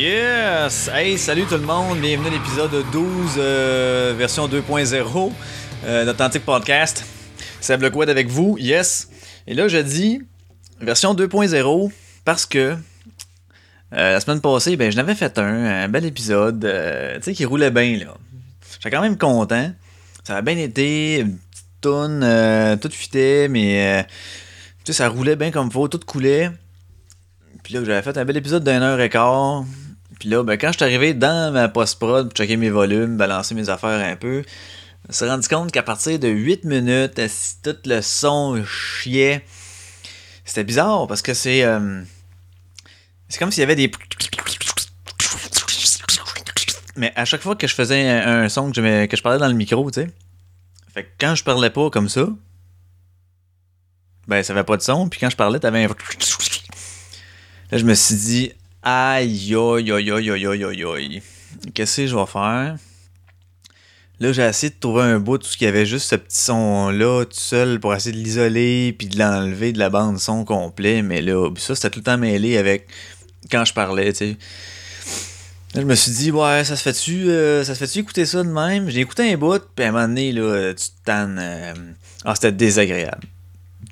[0.00, 0.88] Yes!
[0.90, 5.32] Hey, salut tout le monde, bienvenue à l'épisode 12, euh, version 2.0
[5.84, 7.04] euh, d'Authentic Podcast.
[7.60, 9.10] C'est Bloquad avec vous, yes!
[9.46, 10.22] Et là, je dis
[10.80, 11.92] version 2.0
[12.24, 12.76] parce que euh,
[13.92, 16.60] la semaine passée, ben, je n'avais fait un, un bel épisode,
[17.16, 18.14] tu sais, qui roulait bien, là.
[18.72, 19.70] J'étais quand même content.
[20.24, 24.06] Ça a bien été, une petite toune, tout fitait, mais
[24.82, 26.50] tu sais, ça roulait bien comme faut, tout coulait.
[27.62, 29.66] Puis là, j'avais fait un bel épisode d'une heure et quart.
[30.20, 33.54] Puis là, ben, quand je suis arrivé dans ma post-prod pour checker mes volumes, balancer
[33.54, 34.44] mes affaires un peu,
[35.04, 39.42] je me suis rendu compte qu'à partir de 8 minutes, si tout le son chiait,
[40.44, 41.64] c'était bizarre parce que c'est.
[41.64, 42.02] euh,
[43.30, 43.90] c'est comme s'il y avait des.
[46.96, 49.48] Mais à chaque fois que je faisais un, son que je, que je parlais dans
[49.48, 50.10] le micro, tu sais.
[50.92, 52.28] Fait que quand je parlais pas comme ça,
[54.28, 55.08] ben ça avait pas de son.
[55.08, 55.88] Puis quand je parlais, t'avais un.
[55.88, 61.22] Là, je me suis dit, aïe, aïe, aïe, aïe, aïe, aïe, aïe.
[61.74, 62.76] Qu'est-ce que je vais faire?
[64.20, 66.38] Là, j'ai essayé de trouver un bout, tout ce qu'il y avait juste ce petit
[66.38, 71.00] son-là, tout seul, pour essayer de l'isoler, puis de l'enlever de la bande son complet.
[71.00, 72.86] Mais là, ça, c'était tout le temps mêlé avec
[73.50, 74.36] quand je parlais, tu sais.
[75.74, 78.48] Je me suis dit, ouais, ça se fait-tu, euh, ça se fait-tu écouter ça de
[78.50, 78.90] même?
[78.90, 81.38] J'ai écouté un bout, puis à un moment donné, là, tu te tannes.
[81.40, 81.72] euh,
[82.24, 83.26] Ah, c'était désagréable.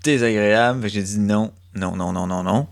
[0.04, 0.88] Désagréable.
[0.90, 2.66] J'ai dit non, non, non, non, non, non.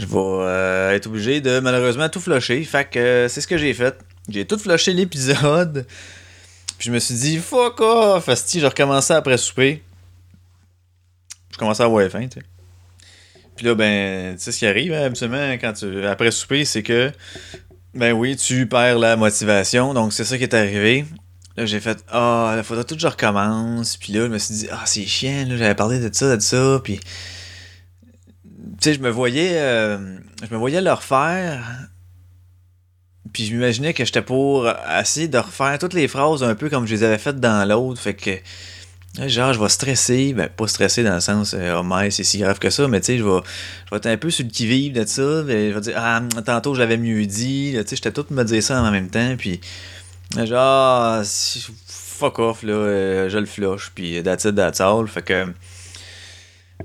[0.00, 2.64] Je vais euh, être obligé de malheureusement tout flusher.
[2.64, 3.98] Fait que euh, c'est ce que j'ai fait.
[4.30, 5.86] J'ai tout flushé l'épisode.
[6.78, 8.26] Puis je me suis dit, fuck off!
[8.30, 9.82] Asti, je recommençais après souper.
[11.52, 12.46] Je commençais à avoir faim, tu sais.
[13.56, 16.82] Puis là, ben, tu sais ce qui arrive, hein, habituellement, quand tu, après souper, c'est
[16.82, 17.12] que,
[17.92, 19.92] ben oui, tu perds la motivation.
[19.92, 21.04] Donc, c'est ça qui est arrivé.
[21.58, 23.98] Là, j'ai fait, ah, il faudra tout que je recommence.
[23.98, 26.40] Puis là, je me suis dit, ah, c'est chiant, là, j'avais parlé de ça, de
[26.40, 26.80] ça.
[26.82, 27.00] Puis,
[28.80, 29.98] sais, je me voyais, euh,
[30.46, 31.64] je me voyais le refaire.
[33.32, 36.86] Puis je m'imaginais que j'étais pour essayer de refaire toutes les phrases un peu comme
[36.86, 38.00] je les avais faites dans l'autre.
[38.00, 38.30] Fait que,
[39.28, 40.32] genre, je vais stresser.
[40.32, 43.00] Ben, pas stresser dans le sens, euh, oh, mais c'est si grave que ça, mais
[43.00, 43.40] tu sais, je vais,
[43.90, 45.42] je être un peu sur le qui-vive de ça.
[45.44, 47.72] mais je vais dire, ah, tantôt, je l'avais mieux dit.
[47.74, 49.36] Tu sais, j'étais tout me dire ça en même temps.
[49.38, 49.60] Puis,
[50.36, 51.22] genre,
[51.86, 53.92] fuck off, là, euh, je le flush.
[53.94, 54.56] Puis, that's it.
[55.08, 55.46] Fait que.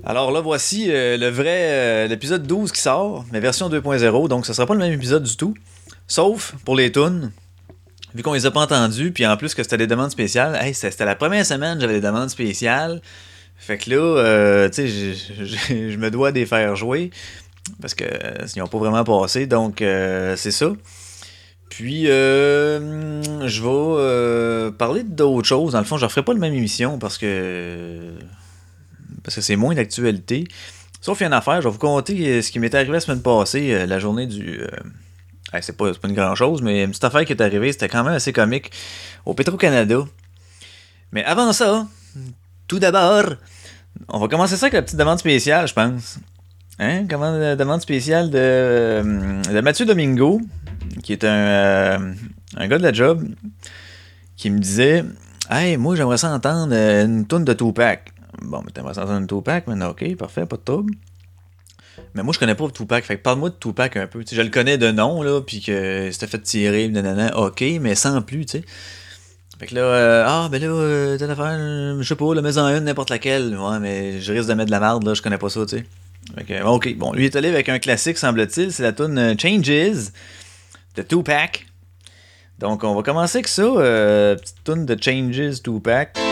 [0.04, 4.46] Alors là, voici euh, le vrai, euh, l'épisode 12 qui sort, mais version 2.0, donc
[4.46, 5.54] ce sera pas le même épisode du tout.
[6.06, 7.32] Sauf pour les tunes,
[8.14, 10.56] vu qu'on les a pas entendus, puis en plus que c'était des demandes spéciales.
[10.60, 13.00] Hey, c'était la première semaine, j'avais des demandes spéciales.
[13.56, 17.10] Fait que là, euh, tu sais, je- me dois de les faire jouer,
[17.80, 20.70] parce que euh, ils n'ont pas vraiment passé, donc c'est ça.
[21.68, 22.78] Puis, je
[23.62, 25.72] vais parler d'autres choses.
[25.72, 28.12] Dans le fond, je ne referai pas la même émission parce que
[29.26, 30.46] parce que c'est moins d'actualité.
[31.00, 32.92] Sauf il y a une affaire, je vais vous conter euh, ce qui m'est arrivé
[32.92, 34.60] la semaine passée, euh, la journée du.
[34.60, 34.68] euh,
[35.60, 38.14] c'est pas, une grande chose, mais une petite affaire qui est arrivée, c'était quand même
[38.14, 38.70] assez comique
[39.24, 39.98] au Petro-Canada.
[41.10, 41.88] Mais avant ça,
[42.68, 43.24] tout d'abord,
[44.08, 46.18] on va commencer ça avec la petite demande spéciale, je pense.
[46.78, 47.06] Hein?
[47.10, 50.40] La demande spéciale de, euh, de Mathieu Domingo,
[51.02, 52.12] qui est un, euh,
[52.56, 53.26] un gars de la job,
[54.36, 55.04] qui me disait
[55.48, 58.12] Hey, moi j'aimerais ça entendre euh, une tourne de Tupac.
[58.42, 60.94] Bon, mais t'aimerais ça entendre une Tupac, mais ok, parfait, pas de trouble.
[62.14, 64.22] Mais moi je connais pas Tupac, fait que parle-moi de Tupac un peu.
[64.30, 68.20] Je le connais de nom, là, puis que c'était fait tirer, nanana, ok, mais sans
[68.22, 68.64] plus, tu sais.
[69.58, 72.42] Fait que là, euh, ah, ben là, euh, telle affaire, euh, je sais pas, le
[72.42, 73.56] mets en une, n'importe laquelle.
[73.56, 75.78] Ouais, mais je risque de mettre de la merde, là, je connais pas ça, tu
[75.78, 75.86] sais.
[76.34, 79.34] Fait que, ok, bon, lui est allé avec un classique, semble-t-il, c'est la tune euh,
[79.38, 80.10] Changes
[80.96, 81.66] de Tupac.
[82.58, 86.25] Donc, on va commencer avec ça, euh, petite tune de Changes Tupac.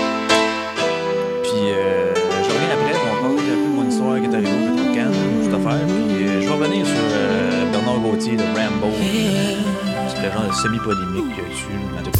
[10.64, 11.66] Semi-polémique dessus,
[11.98, 12.18] en tout cas.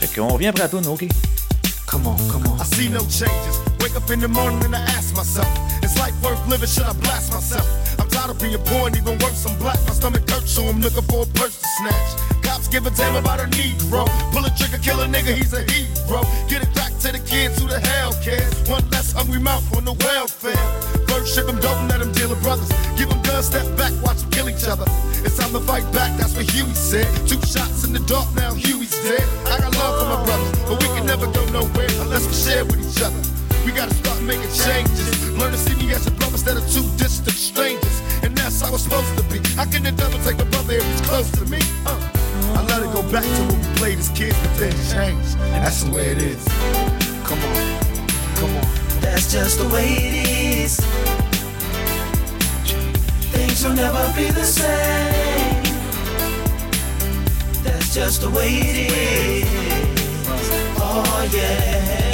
[0.00, 1.06] Fait qu'on revient après la tune, ok?
[1.86, 2.56] Come on, come on.
[2.56, 3.60] I see no changes.
[3.80, 5.46] Wake up in the morning and I ask myself,
[5.82, 6.66] is life worth living?
[6.66, 7.93] Should I blast myself?
[8.14, 9.74] Tired of being poor and even worse, I'm black.
[9.90, 12.10] My stomach hurts, so I'm looking for a purse to snatch.
[12.46, 14.06] Cops give a damn about a Negro.
[14.30, 16.22] Pull a trigger, kill a nigga, he's a hero.
[16.46, 18.54] Get it back to the kids who the hell cares.
[18.70, 20.54] One less hungry mouth on the welfare.
[21.10, 22.70] First ship them and let them deal with brothers.
[22.94, 24.86] Give them guns, step back, watch them kill each other.
[25.26, 27.10] It's time to fight back, that's what Huey said.
[27.26, 29.26] Two shots in the dark, now Huey's dead.
[29.50, 32.64] I got love for my brothers, but we can never go nowhere unless we share
[32.64, 33.18] with each other.
[33.66, 35.30] We gotta start making changes.
[35.34, 37.93] Learn to see me as a brother instead of two distant strangers.
[38.24, 39.38] And that's how it's supposed to be.
[39.58, 41.58] I can the devil take a brother if he's close to me?
[41.84, 42.00] Uh.
[42.56, 45.36] I let it go back to when we played as kids, but then changed.
[45.38, 46.42] That's the way it is.
[47.28, 47.80] Come on,
[48.36, 48.64] come on.
[49.02, 50.28] That's just the way it
[50.64, 50.80] is.
[53.30, 55.62] Things will never be the same.
[57.62, 60.48] That's just the way it is.
[60.78, 62.13] Oh yeah.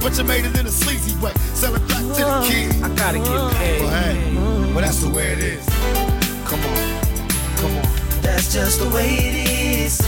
[0.00, 1.32] But you made it in a sleazy way.
[1.54, 2.48] Sell it back to the uh-huh.
[2.48, 2.82] kid.
[2.82, 3.80] I gotta get paid.
[3.80, 4.34] Well, hey,
[4.72, 5.66] well, that's the way it is.
[6.46, 7.00] Come on,
[7.56, 7.82] come on.
[8.22, 9.34] That's just the way it
[9.84, 10.00] is.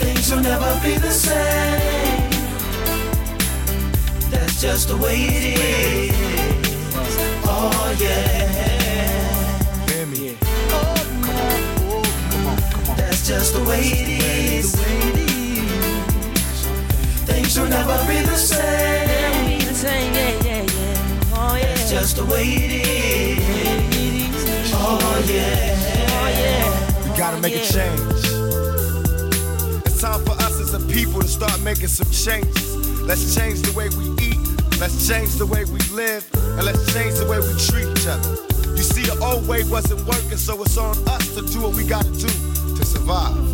[0.00, 2.30] Things will never be the same.
[4.30, 6.14] That's just the way it is.
[7.44, 9.90] Oh yeah.
[9.90, 10.38] Hear me.
[10.70, 11.60] Oh, come on.
[12.30, 12.96] Come on, come on.
[12.96, 14.08] That's just the way it
[14.64, 15.13] is.
[17.54, 19.60] Things will never be the same.
[19.60, 19.84] That's
[21.36, 24.72] oh, just the way it is.
[24.74, 25.76] Oh yeah,
[26.10, 27.08] Oh yeah.
[27.08, 28.02] We gotta make a change.
[29.86, 33.00] It's time for us as a people to start making some changes.
[33.02, 34.80] Let's change the way we eat.
[34.80, 36.28] Let's change the way we live.
[36.58, 38.34] And let's change the way we treat each other.
[38.74, 41.86] You see, the old way wasn't working, so it's on us to do what we
[41.86, 42.26] gotta do
[42.74, 43.53] to survive.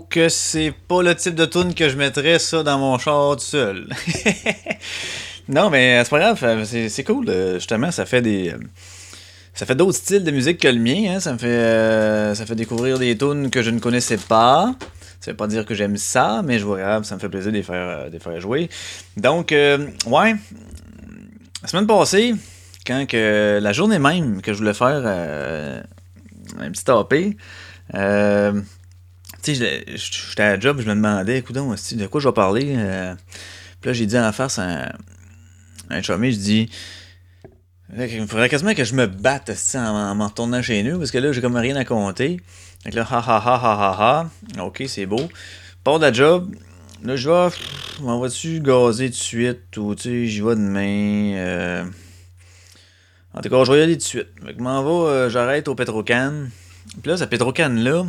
[0.00, 3.42] Que c'est pas le type de tune que je mettrais ça dans mon char tout
[3.44, 3.88] seul.
[5.48, 7.28] non, mais c'est pas grave, euh, c'est cool.
[7.28, 8.50] euh, Justement, ça fait des.
[8.50, 8.58] euh,
[9.54, 11.14] Ça fait d'autres styles de musique que le mien.
[11.16, 11.20] hein.
[11.20, 14.74] Ça me fait, ça fait découvrir des tunes que je ne connaissais pas.
[15.20, 17.50] Ça veut pas dire que j'aime ça, mais je vois grave, ça me fait plaisir
[17.52, 18.68] de les faire, de faire jouer.
[19.16, 20.34] Donc, ouais.
[21.62, 22.34] La semaine passée,
[22.86, 25.82] quand que la journée même que je voulais faire
[26.58, 27.36] un petit AP,
[29.44, 32.74] tu sais, j'étais à la job, je me demandais, écoute, de quoi je vais parler.
[32.76, 33.14] euh,
[33.80, 34.92] puis là, j'ai dit en face à un,
[35.90, 36.70] un chumé, je dis,
[37.96, 41.32] il faudrait quasiment que je me batte en, en retournant chez nous, parce que là,
[41.32, 42.40] j'ai comme rien à compter.
[42.84, 45.28] Que là, ha ha ha ha ha ha, ok, c'est beau.
[45.84, 46.54] Pas de la job,
[47.02, 47.48] là, je vais,
[48.00, 51.36] m'en vas-tu gazer de suite, ou tu sais, j'y vais demain.
[51.36, 51.84] euh,
[53.34, 54.28] En tout cas, je vais y aller de suite.
[54.44, 56.46] Fait que m'en euh, j'arrête au Petrocan.
[57.02, 58.06] Puis là, ce Petrocan-là,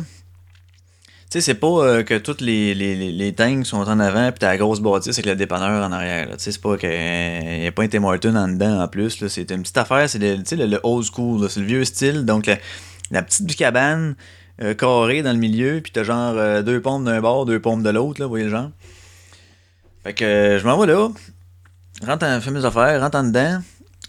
[1.36, 4.56] sais, c'est pas euh, que toutes les, les, les, sont en avant puis t'as la
[4.56, 6.28] grosse bâtisse avec le dépanneur en arrière.
[6.32, 9.26] Tu sais, c'est pas qu'il n'y a pas un Tim Horton en dedans en plus.
[9.28, 12.24] C'est une petite affaire, c'est le, le, le old school, c'est le vieux style.
[12.24, 12.50] Donc,
[13.10, 14.16] la, petite cabane
[14.62, 17.82] euh, carrée dans le milieu, puis t'as genre euh, deux pompes d'un bord, deux pompes
[17.82, 18.70] de l'autre, là, vous voyez le genre.
[20.02, 21.08] Fait que euh, je m'en vais là,
[22.06, 23.60] rentre en, fais mes affaires, rentre en dedans.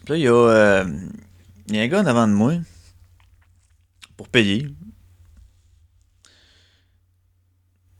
[0.06, 0.86] Puis là, il y euh,
[1.72, 2.54] y a un gars en avant de moi
[4.16, 4.68] pour payer.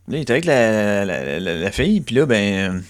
[0.08, 2.84] Là, il était avec la, la, la, fille, puis là, ben.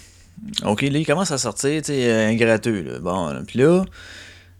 [0.65, 2.99] Ok, là, il commence à sortir, tu sais, euh, un gratteux, là.
[2.99, 3.83] Bon, là, puis là,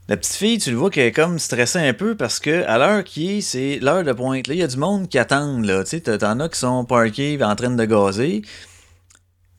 [0.10, 2.78] La petite fille, tu le vois qu'elle est comme stressée un peu parce que à
[2.78, 4.48] l'heure qui est, c'est l'heure de pointe.
[4.48, 5.84] Là, il y a du monde qui attend, là.
[5.84, 8.42] Tu sais, t'en- as qui sont parkés en train de gazer.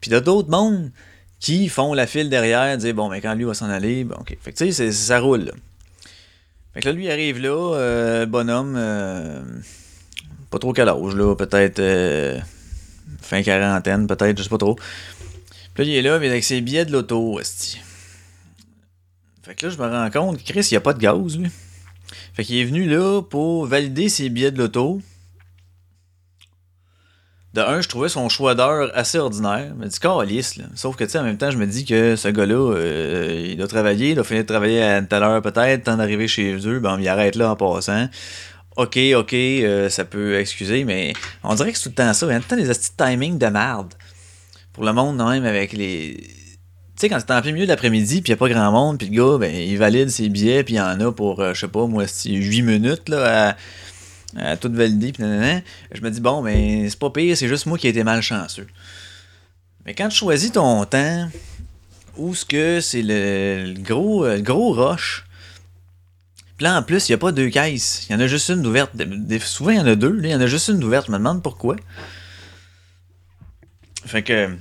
[0.00, 0.90] Puis t'as d'autres mondes
[1.40, 4.37] qui font la file derrière, dire bon, mais quand lui va s'en aller, bon, ok.
[4.40, 5.52] Fait que tu sais, ça roule, là.
[6.75, 9.43] Fait que là, lui il arrive là, euh, bonhomme, euh,
[10.50, 12.38] pas trop âge, là, peut-être euh,
[13.20, 14.76] fin quarantaine, peut-être, je sais pas trop.
[15.74, 17.38] Puis là, il est là, mais avec ses billets de l'auto.
[19.42, 21.38] Fait que là, je me rends compte que Chris, il n'y a pas de gaz,
[21.38, 21.50] lui.
[22.34, 25.00] Fait qu'il est venu là pour valider ses billets de l'auto.
[27.54, 29.68] De un, je trouvais son choix d'heure assez ordinaire.
[29.70, 30.60] Je me dis, calice.
[30.74, 33.56] Sauf que, tu sais, en même temps, je me dis que ce gars-là, euh, il
[33.56, 36.54] doit travailler, il doit finir de travailler à une telle heure peut-être, temps d'arriver chez
[36.66, 38.08] eux, ben, il arrête là en passant.
[38.78, 42.26] Ok, ok, euh, ça peut excuser, mais on dirait que c'est tout le temps ça.
[42.26, 43.92] Il y a tout le temps des astuces de timing de merde.
[44.73, 46.16] Pour le monde, même, avec les.
[46.20, 46.28] Tu
[46.94, 48.99] sais, quand c'est en plein milieu de l'après-midi, puis il n'y a pas grand monde,
[48.99, 51.54] puis le gars, ben, il valide ses billets, puis il y en a pour, euh,
[51.54, 53.56] je sais pas, moi, 8 minutes, là,
[54.37, 55.25] à, à tout valider, puis.
[55.25, 58.68] Je me dis, bon, ben, c'est pas pire, c'est juste moi qui ai été malchanceux.
[59.85, 61.28] Mais quand tu choisis ton temps,
[62.16, 65.25] où ce que c'est le, le gros, euh, le gros rush,
[66.60, 68.06] là, en plus, il n'y a pas deux caisses.
[68.08, 68.62] Il y en a juste une
[68.94, 70.18] des- Souvent, il y en a deux.
[70.22, 71.06] Il y en a juste une d'ouverte.
[71.06, 71.76] Je me demande pourquoi.
[74.06, 74.56] Fait que.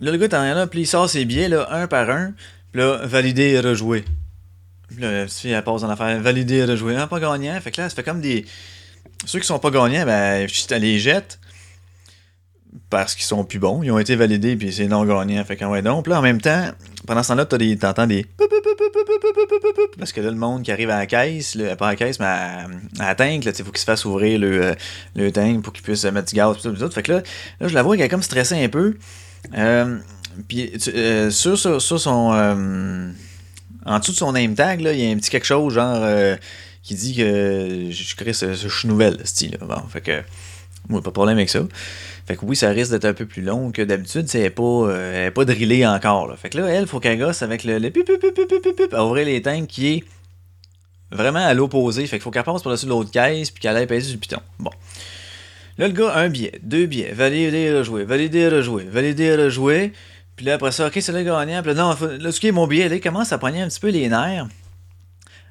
[0.00, 2.32] Là, le gars, t'en as là, puis il sort ses billets, là, un par un.
[2.72, 4.04] Puis là, valider et rejouer.
[4.88, 6.20] Puis là, fille, elle passe en affaire.
[6.20, 6.96] Valider et rejouer.
[6.96, 7.58] Ah, pas gagnant.
[7.60, 8.44] Fait que là, ça fait comme des.
[9.24, 11.38] Ceux qui sont pas gagnants, ben, je les jette.
[12.88, 13.82] Parce qu'ils sont plus bons.
[13.82, 15.44] Ils ont été validés, puis c'est non gagnant.
[15.44, 16.06] Fait que, ouais, donc.
[16.06, 16.70] Là, en même temps,
[17.06, 18.26] pendant ce temps-là, t'entends des.
[19.98, 22.18] Parce que là, le monde qui arrive à la caisse, là, pas à la caisse,
[22.18, 22.66] mais à,
[22.98, 24.74] à la tank, il faut qu'il se fasse ouvrir le, euh,
[25.14, 26.56] le tank pour qu'il puisse mettre du gaz.
[26.56, 26.90] Pis tout, pis tout.
[26.90, 27.22] Fait que là,
[27.60, 28.96] là, je la vois qu'elle est comme stressée un peu.
[29.56, 29.98] Euh,
[30.48, 32.32] puis euh, sur, son.
[32.32, 33.10] euh,
[33.84, 35.98] en dessous de son name tag, là, il y a un petit quelque chose, genre,
[36.00, 36.36] euh,
[36.82, 39.58] qui dit que je je crée ce, ce je suis nouvelle, style.
[39.60, 40.22] Bon, fait que.
[40.88, 41.60] Moi, pas de problème avec ça.
[42.26, 44.26] Fait que oui, ça risque d'être un peu plus long que d'habitude.
[44.34, 46.32] Elle n'est pas, euh, pas drillée encore.
[46.38, 49.04] Fait que là, elle, faut qu'elle gosse avec le, le pip, pip, pip, pip, à
[49.04, 50.04] ouvrir les tanks qui est
[51.10, 52.06] vraiment à l'opposé.
[52.06, 54.40] Fait qu'il faut qu'elle passe par-dessus l'autre caisse puis qu'elle aille passer le piton.
[54.58, 54.70] Bon.
[55.78, 59.92] Là, le gars, un billet, deux billets, valider, rejouer, valider, rejouer, valider, rejouer.
[60.36, 61.62] Puis là, après ça, ok, c'est le gagnant.
[61.62, 63.68] Puis là, non, là, ce qui est mon billet, là, il commence à poigner un
[63.68, 64.46] petit peu les nerfs.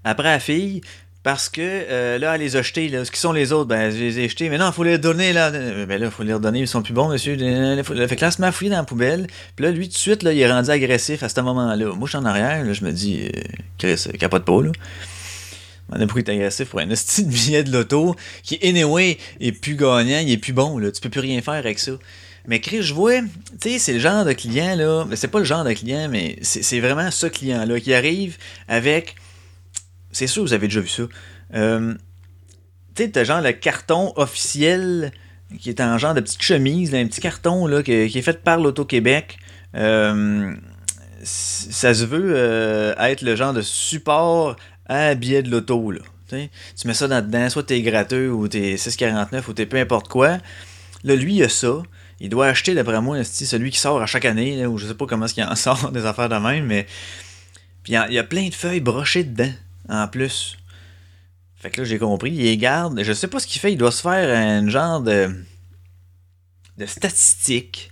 [0.03, 0.81] Après la fille,
[1.23, 2.87] parce que euh, là, elle les a jetés.
[2.89, 3.05] Là.
[3.05, 4.49] Ce qui sont les autres, ben, je les ai jetés.
[4.49, 5.33] Mais non, il faut les redonner.
[5.33, 5.51] Là.
[5.51, 6.59] Ben là, il faut les redonner.
[6.59, 7.37] Ils sont plus bons, monsieur.
[7.37, 9.27] Fait que là, elle se dans la poubelle.
[9.55, 11.93] Puis là, lui, tout de suite, là, il est rendu agressif à ce moment-là.
[11.93, 12.63] Moi, en arrière.
[12.63, 13.41] Là, je me dis, euh,
[13.77, 14.71] Chris, euh, capote pas, là.
[15.93, 20.19] On a est agressif pour un de billet de loto qui, anyway, est plus gagnant,
[20.19, 20.89] il est plus bon, là.
[20.89, 21.91] Tu peux plus rien faire avec ça.
[22.47, 23.19] Mais Chris, je vois,
[23.59, 25.05] tu sais, c'est le genre de client, là.
[25.15, 28.37] C'est pas le genre de client, mais c'est vraiment ce client-là qui arrive
[28.67, 29.15] avec.
[30.11, 31.03] C'est sûr, vous avez déjà vu ça.
[31.53, 31.93] Euh,
[32.95, 35.11] tu sais, t'as genre le carton officiel
[35.59, 38.57] qui est en genre de petite chemise, un petit carton là, qui, est fait par
[38.57, 39.37] l'Auto-Québec.
[39.75, 40.53] Euh,
[41.23, 44.55] ça se veut euh, être le genre de support
[44.87, 45.93] à billet de l'auto.
[46.29, 50.07] Tu mets ça dans dedans, soit t'es gratteux ou t'es 6,49 ou t'es peu importe
[50.07, 50.37] quoi.
[51.03, 51.81] Là, lui, il a ça.
[52.19, 55.07] Il doit acheter, d'après moi, celui qui sort à chaque année, ou je sais pas
[55.07, 56.85] comment est-ce qu'il en sort des affaires de même, mais.
[57.83, 59.51] Puis il y a plein de feuilles brochées dedans,
[59.91, 60.57] en plus.
[61.55, 62.99] Fait que là, j'ai compris, il garde.
[63.03, 65.29] Je sais pas ce qu'il fait, il doit se faire un genre de.
[66.77, 67.91] de statistique.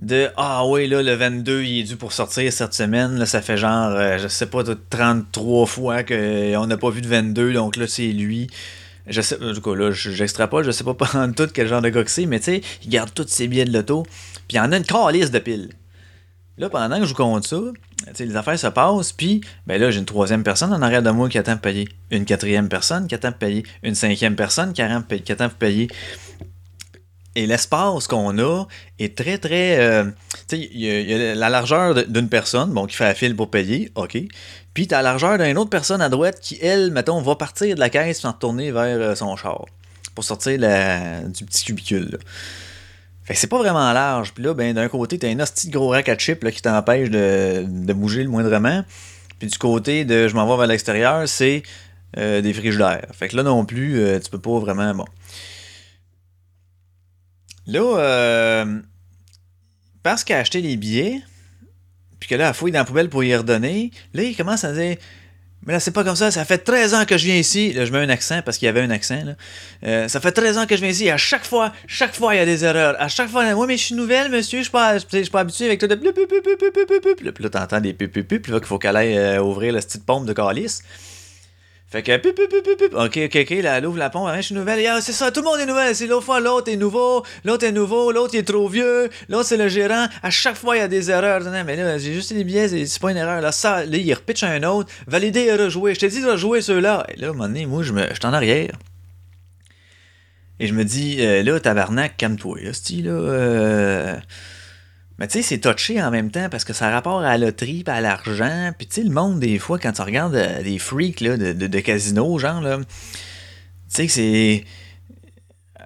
[0.00, 3.18] De Ah oui, là, le 22, il est dû pour sortir cette semaine.
[3.18, 7.08] Là, ça fait genre, euh, je sais pas, 33 fois qu'on n'a pas vu de
[7.08, 8.48] 22, donc là, c'est lui.
[9.06, 11.90] Je sais, tout cas, là, je- j'extrapole, je sais pas en tout quel genre de
[11.90, 14.04] gars que c'est, mais tu sais, il garde tous ses billets de loto,
[14.48, 15.68] puis il en a une calice de piles.
[16.60, 17.56] Là, pendant que je vous compte ça,
[18.14, 21.08] tu les affaires se passent, puis ben là, j'ai une troisième personne en arrière de
[21.10, 21.88] moi qui attend de payer.
[22.10, 23.64] Une quatrième personne qui attend de payer.
[23.82, 25.00] Une cinquième personne qui attend
[25.46, 25.88] de payer.
[27.34, 28.64] Et l'espace qu'on a
[28.98, 29.78] est très, très.
[29.80, 30.04] euh,
[30.48, 33.90] tu il y, a- la largeur d'une personne, bon, qui fait la file pour payer,
[33.94, 34.18] OK.
[34.74, 37.80] Puis t'as la largeur d'une autre personne à droite qui, elle, mettons, va partir de
[37.80, 39.64] la caisse sans retourner vers euh, son char.
[40.14, 42.18] Pour sortir du petit cubicule.
[43.30, 44.32] Fait que c'est pas vraiment large.
[44.34, 47.10] Puis là, ben, d'un côté, t'as un hostie de gros rack à chip qui t'empêche
[47.10, 48.84] de, de bouger le moindrement.
[49.38, 51.62] Puis du côté de je m'en vais vers l'extérieur, c'est
[52.18, 53.06] euh, des frigidaires.
[53.12, 54.92] Fait que là non plus, euh, tu peux pas vraiment.
[54.96, 55.04] Bon.
[57.68, 58.80] Là, euh,
[60.02, 61.20] parce qu'il a acheté les billets,
[62.18, 64.72] puis que là, elle fouille dans la poubelle pour y redonner, là, il commence à
[64.72, 64.96] dire
[65.66, 66.30] Mais là, c'est pas comme ça.
[66.30, 67.72] Ça fait 13 ans que je viens ici.
[67.72, 69.22] Là, je mets un accent parce qu'il y avait un accent.
[69.24, 69.32] Là.
[69.84, 71.10] Euh, ça fait 13 ans que je viens ici.
[71.10, 72.96] À chaque fois, chaque fois, il y a des erreurs.
[72.98, 74.60] À chaque fois, oui, mais je suis nouvelle, monsieur.
[74.60, 77.34] Je suis pas, je suis pas habitué avec tout plup.
[77.34, 78.42] Puis là, t'entends des pup, pup, pup.
[78.42, 80.82] Puis là, qu'il faut qu'elle aille euh, ouvrir la petite pompe de calice.
[81.90, 82.94] Fait que, pup, pup, pup, pup.
[82.94, 85.32] ok, ok, ok, là, elle ouvre la pompe, hein, je suis nouvelle, Ah, c'est ça,
[85.32, 88.36] tout le monde est nouvelle, c'est l'autre fois, l'autre est nouveau, l'autre est nouveau, l'autre
[88.36, 91.40] est trop vieux, l'autre c'est le gérant, à chaque fois il y a des erreurs,
[91.40, 94.14] non, mais là, j'ai juste les billets, c'est pas une erreur, là, ça, là, il
[94.14, 97.30] repitch un autre, valider et rejouer, je t'ai dit de rejouer ceux-là, et là, à
[97.30, 98.70] un moment donné, moi, je me, je en arrière,
[100.60, 104.16] et je me dis, euh, là, tabarnak, calme-toi, là, là, euh...
[105.20, 107.46] Mais tu sais, c'est touché en même temps parce que ça a rapport à la
[107.46, 108.72] loterie à l'argent.
[108.78, 111.52] Puis tu sais, le monde, des fois, quand tu regardes euh, des freaks là, de,
[111.52, 112.84] de, de casino, genre, là, tu
[113.88, 114.64] sais que c'est.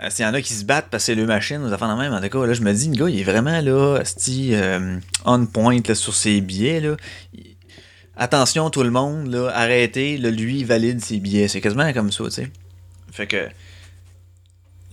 [0.03, 1.89] euh, S'il y en a qui se battent parce que c'est le machine, aux affaires
[1.95, 4.03] de même, en tout cas, là, je me dis, le gars, il est vraiment là,
[4.29, 6.79] euh, on point là, sur ses billets.
[6.81, 6.97] Là.
[8.17, 11.49] Attention, tout le monde, là, arrêtez, là, lui, il valide ses billets.
[11.49, 12.51] C'est quasiment comme ça, tu sais.
[13.11, 13.49] Fait que.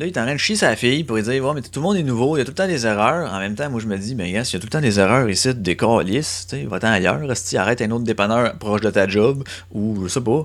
[0.02, 1.80] Là, il est en train de chier sa fille pour lui dire Ouais, mais tout
[1.80, 3.32] le monde est nouveau, il y a tout le temps des erreurs.
[3.32, 4.82] En même temps, moi, je me dis Ben, gars, s'il y a tout le temps
[4.82, 7.22] des erreurs ici, des calices, tu sais, va-t'en ailleurs.
[7.36, 10.42] Si arrête un autre dépanneur proche de ta job, ou je sais pas.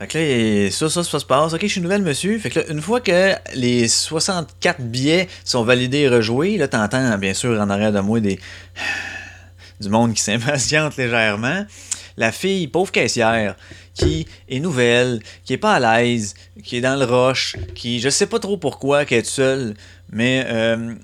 [0.00, 1.52] Fait que là, ça, ça, ça se passe.
[1.52, 2.36] Ok, je suis nouvelle, monsieur.
[2.40, 7.16] Fait que là, une fois que les 64 billets sont validés et rejoués, là, t'entends,
[7.18, 8.40] bien sûr, en arrière de moi, des.
[9.80, 11.66] du monde qui s'impatiente légèrement.
[12.16, 13.56] La fille, pauvre caissière,
[13.94, 18.08] qui est nouvelle, qui est pas à l'aise, qui est dans le roche, qui, je
[18.08, 19.74] sais pas trop pourquoi, qui est seule,
[20.10, 20.94] mais euh,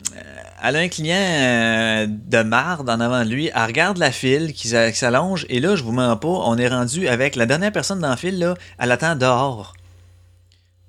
[0.62, 3.50] elle a un client euh, de marde en avant de lui.
[3.54, 6.56] Elle regarde la file qui, s'a- qui s'allonge, et là, je vous mens pas, on
[6.58, 9.74] est rendu avec la dernière personne dans la file, là, elle attend dehors.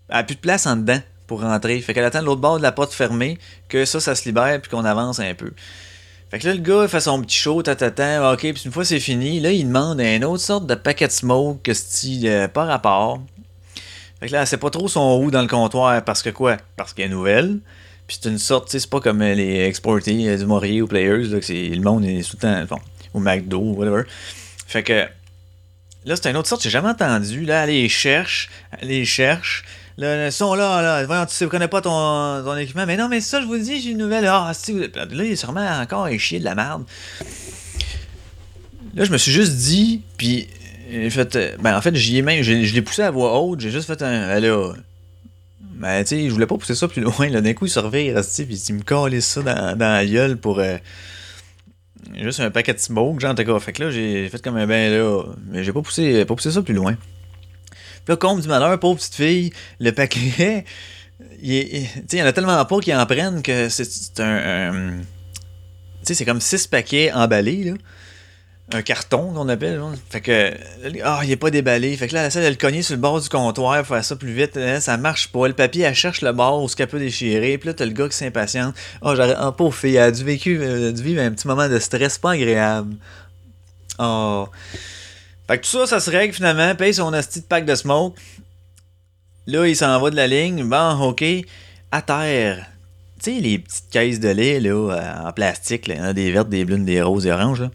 [0.10, 1.80] Elle a plus de place en dedans pour rentrer.
[1.82, 4.72] Fait qu'elle attend l'autre bord de la porte fermée, que ça, ça se libère, puis
[4.72, 5.52] qu'on avance un peu.
[6.30, 8.86] Fait que là, le gars, il fait son petit show, tatatan, ok, puis une fois
[8.86, 12.48] c'est fini, là, il demande une autre sorte de paquet de smoke, que style, euh,
[12.48, 13.20] pas rapport.
[14.20, 16.58] Fait que là, sait pas trop son où dans le comptoir, parce que quoi?
[16.76, 17.60] Parce qu'elle est nouvelle.
[18.06, 21.40] Puis c'est une sorte, c'est pas comme les exportés euh, du Maurier ou Players, là,
[21.40, 22.82] que c'est, le monde est tout le temps, bon,
[23.16, 24.04] au McDo, whatever.
[24.68, 25.08] Fait que,
[26.06, 27.46] là, c'est une autre sorte, j'ai jamais entendu.
[27.46, 28.50] Là, elle les cherche,
[28.80, 29.64] elle les cherche.
[30.02, 31.06] Ils sont là, là.
[31.06, 32.86] Voyons, tu sais, connais pas ton, ton équipement.
[32.86, 34.26] Mais non, mais ça, je vous le dis, j'ai une nouvelle.
[34.28, 36.84] Ah, si, vous- là, il est sûrement encore un chier de la merde.
[38.96, 40.48] Là, je me suis juste dit, puis
[40.92, 41.36] j'ai fait.
[41.36, 42.42] euh, Ben, en fait, j'y ai même.
[42.44, 44.28] Je l'ai poussé à voix haute, j'ai juste fait un.
[44.28, 44.74] Ben là.
[45.76, 47.30] Ben, tu sais, je voulais pas pousser ça plus loin.
[47.30, 50.06] Là, d'un coup, il se revire, esti, puis il me calait ça dans, dans la
[50.06, 50.60] gueule pour.
[50.60, 50.78] euh,
[52.16, 53.60] juste un paquet de smoke, genre, en tout cas.
[53.60, 55.24] Fait que là, j'ai fait comme un ben là.
[55.52, 56.96] Mais j'ai pas poussé, pas poussé ça plus loin.
[58.06, 60.66] Puis là, comble du malheur, pauvre petite fille, le paquet.
[61.42, 64.92] Il, il- y en a tellement pas qui en prennent que c'est un.
[65.00, 65.06] tu
[66.04, 67.74] sais, c'est comme six paquets emballés, là.
[68.72, 69.78] Un carton qu'on appelle.
[69.80, 69.94] genre.
[70.12, 70.54] Fait que.
[71.04, 71.98] Ah, il est pas déballé.
[71.98, 74.16] Fait que là, elle essaie de le cogner sur le bord du comptoir faire ça
[74.16, 74.58] plus vite.
[74.58, 75.48] Hein, ça marche pas.
[75.48, 77.58] Le papier, elle cherche le bord où ce qu'elle peut déchirer.
[77.58, 78.76] Puis là, t'as le gars qui s'impatiente.
[79.02, 79.34] Ah, j'aurais.
[79.40, 82.20] Ah, pauvre fille, elle a dû, vécu, euh, dû vivre un petit moment de stress
[82.20, 82.96] pas agréable.
[83.98, 84.48] Oh.
[85.50, 86.76] Fait que tout ça, ça se règle finalement.
[86.76, 88.16] Paye son asti de pack de smoke.
[89.48, 90.64] Là, il s'en va de la ligne.
[90.64, 91.24] Bon, ok.
[91.92, 92.68] À terre.
[93.20, 96.06] Tu sais, les petites caisses de lait, là, euh, en plastique, là, il y en
[96.06, 97.72] a des vertes, des brunes, des roses, des oranges, là.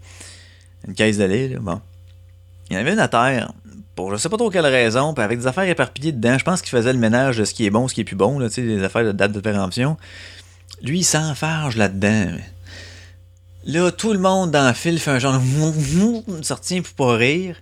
[0.87, 1.81] Une caisse de lait, là, bon.
[2.71, 3.53] Il y en avait une à terre.
[3.97, 6.39] Pour je sais pas trop quelle raison, puis avec des affaires éparpillées dedans.
[6.39, 8.15] Je pense qu'il faisait le ménage de ce qui est bon, ce qui est plus
[8.15, 9.97] bon, là, tu sais, des affaires de date de péremption.
[10.81, 12.37] Lui, il s'enfarge là-dedans.
[13.67, 17.57] Là, tout le monde dans le fil fait un genre de sortie pour pas rire.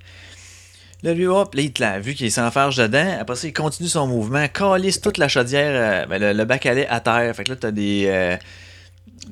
[1.03, 3.17] Là, lui, hop, là, il te l'a vu qu'il s'enfarge dedans.
[3.21, 6.75] Après ça, il continue son mouvement, calisse toute la chaudière, euh, ben, le, bac à
[6.75, 7.35] lait à terre.
[7.35, 8.05] Fait que là, t'as des.
[8.07, 8.37] euh,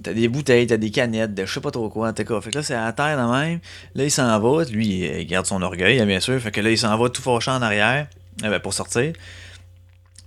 [0.04, 2.40] T'as des bouteilles, t'as des canettes, de je sais pas trop quoi, en tout cas.
[2.40, 3.58] Fait que là, c'est à terre de même.
[3.96, 4.64] Là, il s'en va.
[4.64, 6.40] Lui, il garde son orgueil, hein, bien sûr.
[6.40, 8.06] Fait que là, il s'en va tout fâché en arrière
[8.44, 9.12] euh, ben, pour sortir.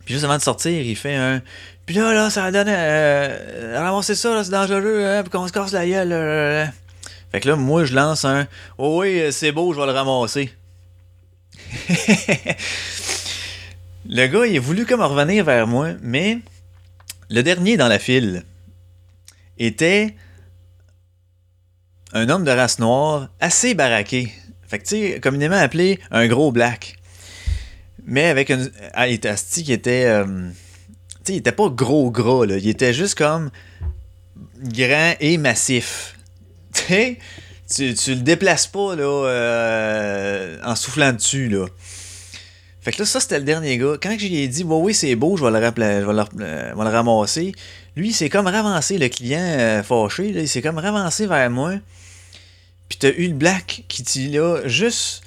[0.03, 1.41] Puis juste avant de sortir, il fait un.
[1.85, 2.67] Puis là, là, ça donne.
[2.69, 6.09] Euh, ramasser ça, là, c'est dangereux, hein, puis qu'on se casse la gueule.
[6.09, 6.71] là, là.
[7.31, 8.47] Fait que là, moi, je lance un.
[8.77, 10.53] Oh oui, c'est beau, je vais le ramasser.
[14.07, 16.39] le gars, il a voulu comme revenir vers moi, mais
[17.29, 18.43] le dernier dans la file
[19.57, 20.15] était
[22.13, 24.31] un homme de race noire assez baraqué.
[24.67, 26.97] Fait que, tu sais, communément appelé un gros black.
[28.05, 28.71] Mais avec une.
[28.93, 30.05] Ah, qui était.
[30.05, 30.49] euh,
[31.25, 32.57] sais, il était pas gros gras, là.
[32.57, 33.49] Il était juste comme
[34.61, 36.15] grand et massif.
[36.73, 37.17] Tu sais,
[37.73, 41.67] tu, tu le déplaces pas, là, euh, en soufflant dessus, là.
[42.81, 43.95] Fait que là, ça, c'était le dernier gars.
[44.01, 46.13] Quand je lui ai dit, ouais, oui, c'est beau, je vais le, rappla- je vais
[46.13, 47.53] le, euh, je vais le ramasser,
[47.95, 51.49] lui, il s'est comme ravancé, le client euh, fâché, là, il s'est comme ravancé vers
[51.49, 51.73] moi.
[52.89, 55.22] Puis t'as eu le black qui dit là, juste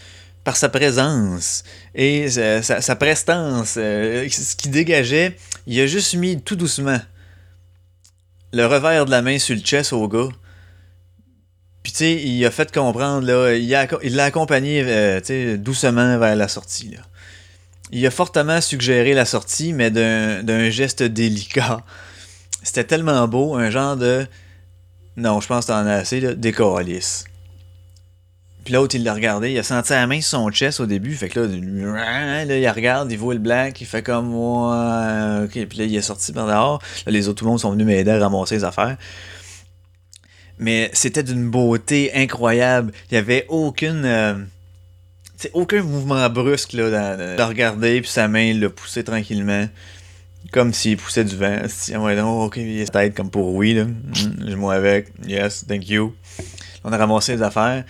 [0.47, 6.41] par sa présence et sa, sa- prestance, euh, ce qui dégageait, il a juste mis
[6.41, 7.01] tout doucement
[8.53, 10.29] le revers de la main sur le chest au gars.
[11.83, 16.95] Puis tu sais, il a fait comprendre, il l'a accompagné euh, doucement vers la sortie.
[17.91, 21.85] Il a fortement suggéré la sortie, mais d'un d'un geste délicat.
[22.63, 24.27] C'était tellement beau, un genre de.
[25.17, 27.25] Non, je pense que t'en as assez, là, décalisse.
[28.67, 31.15] Puis l'autre, il l'a regardé, il a senti la main sur son chest au début,
[31.15, 35.69] fait que là, là il regarde, il voit le black, il fait comme ouais, ok,
[35.69, 36.83] puis là, il est sorti par dehors.
[37.07, 38.97] Là, les autres, tout le monde sont venus m'aider à ramasser les affaires.
[40.59, 42.93] Mais c'était d'une beauté incroyable.
[43.11, 44.05] Il n'y avait aucune.
[44.05, 44.35] euh,
[45.53, 49.69] aucun mouvement brusque là, dans- de regarder, puis sa main l'a poussé tranquillement.
[50.53, 51.59] Comme s'il poussait du vent.
[51.69, 53.85] Si, ouais, non, ok, il tête comme pour oui, là.
[53.85, 55.09] Mm, je moi avec.
[55.27, 56.15] Yes, thank you.
[56.85, 57.85] On a ramassé les affaires.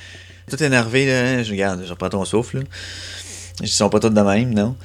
[0.50, 1.42] Tout énervé, là.
[1.42, 2.64] Je regarde, je reprends ton souffle, là.
[3.60, 4.76] Ils sont pas tous de même, non?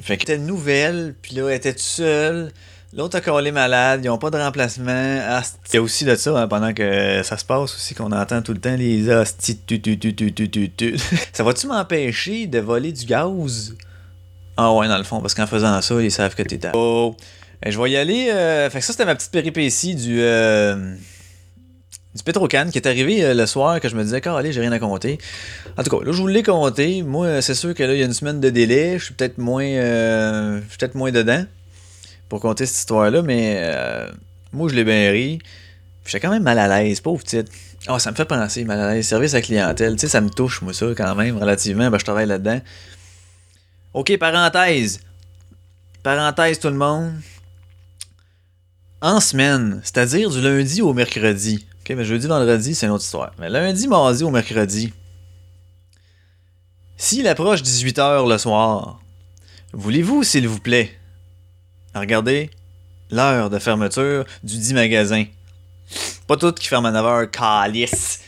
[0.00, 2.52] Fait que une nouvelle, puis là, elle était toute seule.
[2.94, 5.20] L'autre a collé malade, ils ont pas de remplacement.
[5.28, 5.56] Asti.
[5.72, 8.42] Il y a aussi de ça, hein, pendant que ça se passe aussi, qu'on entend
[8.42, 9.58] tout le temps les hosties.
[11.32, 13.74] Ça va-tu m'empêcher de voler du gaz?
[14.56, 16.72] Ah ouais, dans le fond, parce qu'en faisant ça, ils savent que t'es à...
[16.74, 17.16] Oh!
[17.64, 18.28] Euh, Je vais y aller.
[18.30, 20.20] euh, Fait que ça, c'était ma petite péripétie du...
[20.20, 20.94] euh,
[22.14, 24.72] Du Petrocan qui est arrivé euh, le soir que je me disais, allez, j'ai rien
[24.72, 25.18] à compter.
[25.78, 27.02] En tout cas, là, je vous l'ai compté.
[27.02, 28.98] Moi, euh, c'est sûr que là, il y a une semaine de délai.
[28.98, 31.44] Je suis peut-être moins, euh, peut-être moins dedans
[32.28, 33.62] pour compter cette histoire-là, mais
[34.52, 35.38] moi, je l'ai bien ri.
[36.04, 37.48] J'étais quand même mal à l'aise, pauvre petite.
[37.86, 39.06] Ah, ça me fait penser, mal à l'aise.
[39.06, 41.90] Service à clientèle, tu sais, ça me touche, moi, ça, quand même, relativement.
[41.90, 42.60] Ben, je travaille là-dedans.
[43.94, 45.00] OK, parenthèse.
[46.02, 47.12] Parenthèse, tout le monde.
[49.02, 51.66] En semaine, c'est-à-dire du lundi au mercredi.
[51.82, 53.32] OK, mais jeudi, vendredi, c'est une autre histoire.
[53.40, 54.92] Mais lundi, mardi au mercredi.
[56.96, 59.00] S'il approche 18h le soir,
[59.72, 60.96] voulez-vous, s'il vous plaît,
[61.92, 62.50] regarder
[63.10, 65.24] l'heure de fermeture du dit magasin?
[66.28, 68.20] Pas tout qui ferme à 9h, calice.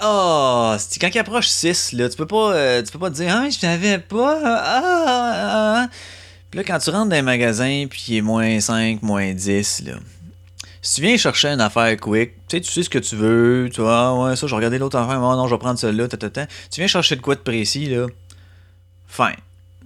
[0.00, 3.14] Ah, c'est quand il approche 6, là, tu peux pas, euh, tu peux pas te
[3.14, 5.88] dire, ah, je savais pas, ah, ah, ah.
[6.50, 9.84] Puis là, quand tu rentres dans un magasin, puis il est moins 5, moins 10,
[9.86, 9.92] là.
[10.84, 13.70] Si tu viens chercher une affaire quick, tu sais, tu sais ce que tu veux,
[13.72, 16.08] tu vois, ah, ouais, ça, je regarder l'autre affaire, oh non, je vais prendre celle-là,
[16.08, 16.46] ta, ta, ta.
[16.46, 18.06] Tu viens chercher de quoi de précis, là.
[19.06, 19.40] Fine.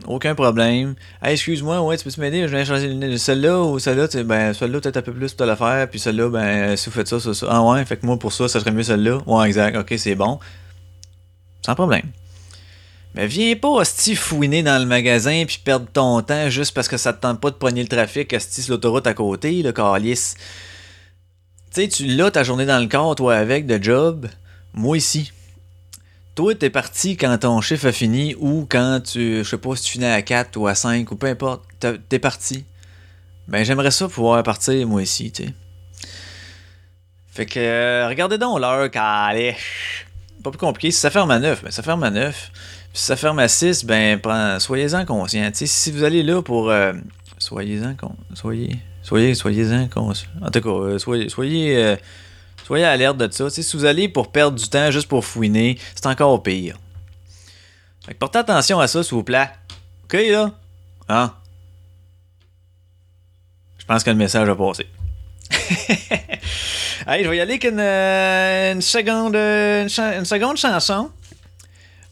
[0.06, 0.96] Aucun problème.
[1.22, 2.42] Hey, excuse-moi, ouais, tu peux m'aider?
[2.48, 5.46] Je viens chercher celle-là ou celle-là, tu sais, ben, celle-là, peut-être un peu plus, tu
[5.46, 7.46] l'affaire, puis celle-là, ben, si vous faites ça, ça, ça.
[7.48, 9.20] Ah ouais, fait que moi, pour ça, ça serait mieux celle-là.
[9.24, 10.40] Ouais, exact, ok, c'est bon.
[11.64, 12.11] Sans problème.
[13.14, 16.96] Mais viens pas, hostie, fouiner dans le magasin puis perdre ton temps juste parce que
[16.96, 20.34] ça te tente pas de pogner le trafic, hostie, l'autoroute à côté, le calice.
[21.78, 24.26] Tu sais, tu l'as ta journée dans le corps, toi, avec, de job.
[24.74, 25.32] Moi, ici.
[26.34, 29.84] Toi, t'es parti quand ton chiffre a fini ou quand tu, je sais pas si
[29.84, 31.62] tu finis à 4 ou à 5 ou peu importe,
[32.08, 32.64] t'es parti.
[33.46, 35.54] Ben, j'aimerais ça pouvoir partir, moi, ici, tu sais.
[37.28, 40.08] Fait que, euh, regardez donc l'heure, calèche.
[40.42, 40.90] Pas plus compliqué.
[40.90, 42.50] Si ça ferme à 9, ben ça ferme à 9.
[42.52, 44.18] Puis si ça ferme à 6, ben
[44.58, 45.48] soyez-en conscient.
[45.54, 46.70] Si vous allez là pour.
[46.70, 46.92] euh,
[47.38, 48.16] soyez-en con.
[48.34, 48.78] Soyez.
[49.09, 50.29] Soyez, soyez-en conscient.
[50.42, 51.31] En tout cas, euh, soyez.
[51.31, 51.83] Soyez.
[51.83, 51.97] euh,
[52.66, 53.49] soyez alerte de ça.
[53.49, 56.77] Si vous allez pour perdre du temps juste pour fouiner, c'est encore pire.
[58.05, 59.49] Fait que portez attention à ça, s'il vous plaît.
[60.05, 60.51] OK, là?
[61.09, 61.33] Hein?
[63.79, 64.87] Je pense que le message a passé.
[67.07, 71.11] Allez, je vais y aller avec une, euh, seconde, une seconde chanson.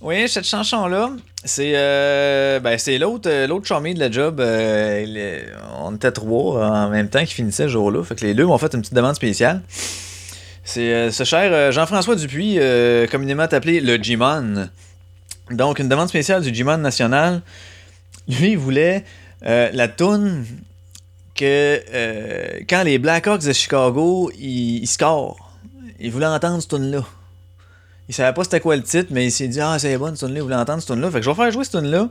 [0.06, 1.10] Oui, cette chanson-là,
[1.44, 4.38] c'est euh, ben, c'est l'autre euh, l'autre chummy de la job.
[4.38, 5.42] euh,
[5.80, 8.04] on était trois en même temps qui finissait ce jour-là.
[8.04, 9.62] Fait que les deux m'ont fait une petite demande spéciale.
[10.62, 12.60] C'est euh, ce cher Jean-François Dupuis,
[13.10, 14.68] communément appelé le G-Mon.
[15.50, 17.42] Donc, une demande spéciale du G-Mon national.
[18.28, 19.04] Lui, il voulait
[19.42, 20.46] la toune
[21.34, 21.82] que
[22.68, 25.52] quand les Blackhawks de Chicago, ils, scorent,
[25.98, 27.02] il voulait entendre cette tune là
[28.08, 30.20] Il savait pas c'était quoi le titre, mais il s'est dit Ah, c'est bon, cette
[30.20, 31.80] tune là il voulait entendre cette tune là Fait que je vais faire jouer cette
[31.80, 32.08] tune là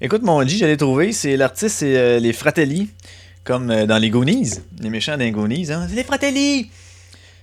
[0.00, 2.90] Écoute, mon G, j'allais trouver, c'est l'artiste, c'est euh, les Fratelli,
[3.44, 5.86] comme euh, dans les Goonies, les méchants des Goonies, hein.
[5.88, 6.70] c'est les Fratelli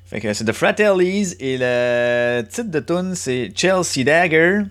[0.05, 4.61] Fait que c'est The Fratellis, et le titre de tune c'est Chelsea Dagger,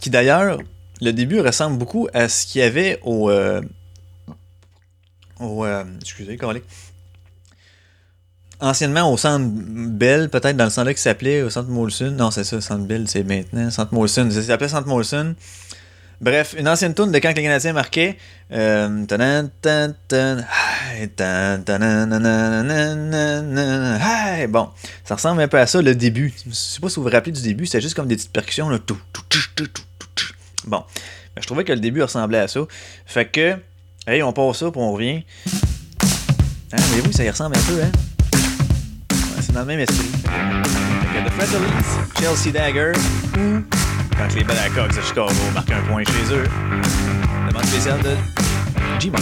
[0.00, 0.58] qui d'ailleurs,
[1.00, 3.30] le début ressemble beaucoup à ce qu'il y avait au.
[3.30, 3.60] euh,
[5.40, 6.64] au euh, excusez, calique.
[8.62, 12.12] Anciennement au centre Bell, peut-être dans le centre-là qui s'appelait au centre Molson.
[12.12, 13.70] Non, c'est ça, centre Bell, c'est maintenant.
[13.72, 15.34] Centre Molson, ça s'appelait centre Molson.
[16.20, 18.16] Bref, une ancienne tourne de quand les Canadiens marquaient.
[18.52, 19.04] Euh.
[24.48, 24.68] Bon,
[25.04, 26.32] ça ressemble un peu à ça, le début.
[26.46, 28.68] Je sais pas si vous vous rappelez du début, c'était juste comme des petites percussions.
[28.68, 28.78] Là,
[30.68, 30.84] Bon,
[31.40, 32.60] je trouvais que le début ressemblait à ça.
[33.04, 33.56] Fait que,
[34.06, 35.24] hey, on passe ça, puis on revient.
[36.72, 37.90] Hein, oui, ça y ressemble un peu, hein?
[39.52, 40.08] C'est dans le même esprit.
[40.08, 41.68] Fait que The Friendlies,
[42.18, 42.92] Chelsea Dagger,
[43.36, 43.62] ou
[44.16, 46.44] quand les Blackhawks de Chicago marquent un point chez eux.
[47.50, 48.16] Demande spéciale de
[48.98, 49.20] G-Man.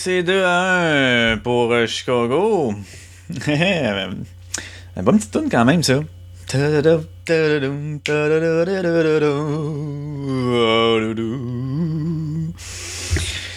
[0.00, 2.72] C'est 2 à 1 pour euh, Chicago.
[4.96, 6.00] Un bonne petite tune quand même, ça.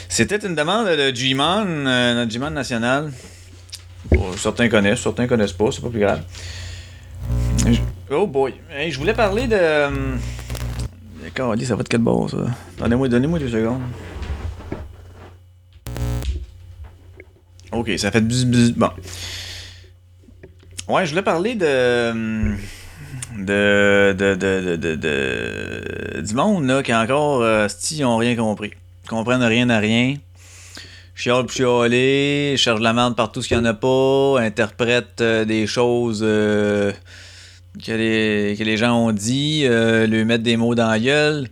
[0.10, 3.14] C'était une demande de G-Man, euh, notre G-Man national.
[4.12, 6.24] Bon, certains connaissent, certains connaissent pas, c'est pas plus grave.
[8.12, 8.54] Oh boy.
[8.70, 9.56] Hey, je voulais parler de.
[9.56, 9.90] euh,
[11.24, 12.38] D'accord, ça va de quel bord ça?
[12.78, 13.80] Donnez-moi donnez deux secondes.
[17.74, 18.74] Ok, ça fait bzz, bzz.
[18.74, 18.90] Bon.
[20.88, 22.12] Ouais, je voulais parler de.
[23.38, 24.14] De.
[24.18, 24.36] De.
[24.36, 24.76] De.
[24.76, 24.96] De.
[24.96, 27.42] de, du monde, là, qui encore.
[27.42, 28.72] Euh, ils ont rien compris.
[29.04, 30.16] Ils comprennent rien à rien.
[31.16, 35.46] Chiale pis chialer, cherche la merde partout ce qu'il n'y en a pas, interprète euh,
[35.46, 36.92] des choses euh,
[37.86, 41.50] que, les, que les gens ont dit, euh, lui mettre des mots dans la gueule.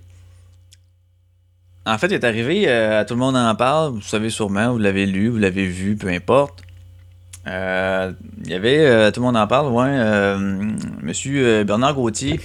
[1.86, 4.78] En fait, il est arrivé, euh, tout le monde en parle, vous savez sûrement, vous
[4.78, 6.62] l'avez lu, vous l'avez vu, peu importe.
[7.48, 8.14] Euh,
[8.44, 10.38] il y avait, euh, tout le monde en parle, ouais,
[11.02, 12.40] monsieur Bernard Gauthier,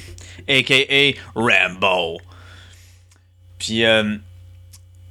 [0.49, 1.13] a.k.a.
[1.35, 2.19] Rambo.
[3.59, 3.83] Puis, il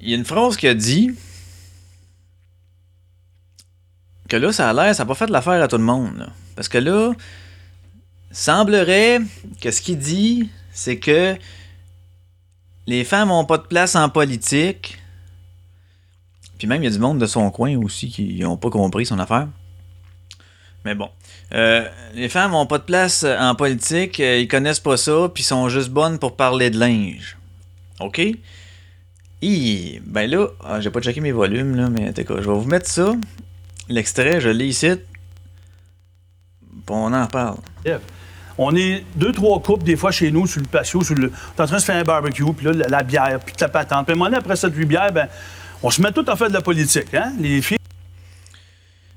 [0.02, 1.12] y a une phrase qu'il a dit
[4.28, 6.32] que là, ça a l'air, ça n'a pas fait l'affaire à tout le monde.
[6.56, 7.14] Parce que là,
[8.32, 9.20] semblerait
[9.62, 11.38] que ce qu'il dit, c'est que
[12.88, 15.00] les femmes n'ont pas de place en politique.
[16.58, 19.06] Puis même, il y a du monde de son coin aussi qui n'ont pas compris
[19.06, 19.48] son affaire.
[20.86, 21.10] Mais bon.
[21.54, 25.44] Euh, les femmes n'ont pas de place en politique, euh, ils connaissent pas ça, puis
[25.44, 27.38] sont juste bonnes pour parler de linge.
[28.00, 28.22] OK?
[29.42, 32.68] Et, ben là, ah, j'ai pas checké mes volumes, là, mais d'accord, je vais vous
[32.68, 33.14] mettre ça.
[33.90, 34.92] L'extrait, je l'ai ici.
[36.62, 37.58] Puis on en parle.
[38.58, 41.28] On est deux, trois couples, des fois, chez nous, sur le patio, sur le...
[41.28, 44.06] est en train de se faire un barbecue, puis là, la, bière, puis la patente.
[44.06, 45.28] Puis à un moment donné, après cette huit bières, ben,
[45.84, 47.34] on se met tout à faire de la politique, hein?
[47.40, 47.78] Les filles,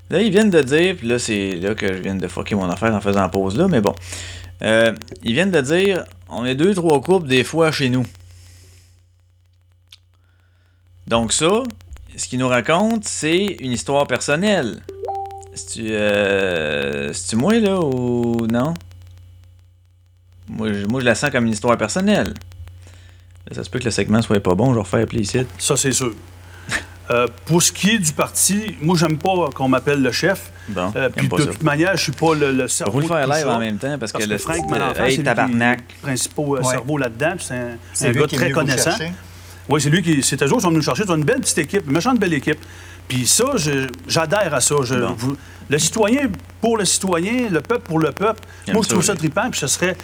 [0.09, 2.69] Là, ils viennent de dire, puis là, c'est là que je viens de fucker mon
[2.69, 3.93] affaire en faisant pause là, mais bon.
[4.63, 8.05] Euh, ils viennent de dire, on est deux, trois couples des fois chez nous.
[11.05, 11.63] Donc ça,
[12.17, 14.81] ce qu'ils nous racontent, c'est une histoire personnelle.
[15.53, 18.73] C'est-tu euh, moi, là, ou non?
[20.49, 22.33] Moi je, moi, je la sens comme une histoire personnelle.
[23.51, 25.39] Ça se peut que le segment soit pas bon, je vais refaire appeler ici.
[25.57, 26.13] ça, c'est sûr.
[27.11, 30.51] Euh, pour ce qui est du parti, moi, j'aime pas qu'on m'appelle le chef.
[30.67, 31.47] Bon, Euh, puis pas de ça.
[31.53, 32.91] toute manière, je suis pas le, le Je vais cerveau.
[32.93, 33.55] vous le faire live ça.
[33.55, 35.79] en même temps parce, Parce que que le Frank style, Malenfant, Hey, c'est lui tabarnak.
[35.79, 36.63] le principal euh, Ouais.
[36.63, 37.33] cerveau là-dedans.
[37.37, 37.47] puis
[37.93, 38.91] C'est un, gars très connaissant.
[39.67, 40.21] Oui, c'est lui qui.
[40.21, 41.03] C'est eux autres qui sont venus nous chercher.
[41.07, 42.59] C'est une belle petite équipe, une méchante belle équipe.
[43.09, 44.75] Puis ça, je- j'adhère à ça.
[44.83, 45.13] Je- Bon.
[45.17, 45.35] vous-
[45.69, 46.29] le citoyen
[46.61, 48.39] pour le citoyen, le peuple pour le peuple.
[48.65, 49.49] J'aime Moi, je trouve ça trippant.
[49.51, 49.95] Puis ce serait.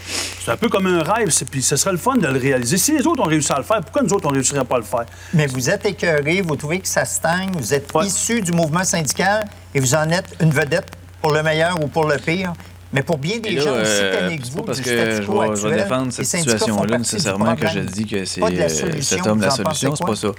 [0.43, 1.29] C'est un peu comme un rêve.
[1.29, 2.77] c'est- Puis ce serait le fun de le réaliser.
[2.77, 4.75] Si les autres ont réussi à le faire, pourquoi nous autres, on ne réussirait pas
[4.75, 5.05] à le faire?
[5.33, 8.05] Mais vous êtes écœuré, vous trouvez que ça stagne, vous êtes Ouais.
[8.07, 10.91] issu du mouvement syndical et vous en êtes une vedette
[11.21, 12.53] pour le meilleur ou pour le pire.
[12.95, 14.83] Mais pour bien des là, gens aussi euh, tannés que c'est vous, pas parce du
[14.85, 18.45] que je vais, je vais défendre cette situation-là nécessairement que je dis que c'est de
[18.45, 20.29] euh, cet homme la solution, c'est pas ça.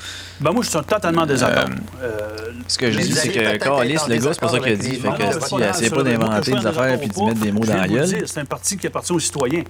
[0.40, 1.68] Ben moi, je suis totalement en désaccord.
[2.02, 4.72] Euh, Euh, Ce que je dis, c'est que Carlis, le gars, c'est pas ça qu'il
[4.72, 4.94] a dit.
[4.96, 7.64] Fait que membres, si, c'est pas d'inventer des que affaires puis d'y mettre des mots
[7.64, 8.22] dans la gueule.
[8.26, 9.62] C'est un parti qui appartient aux citoyens.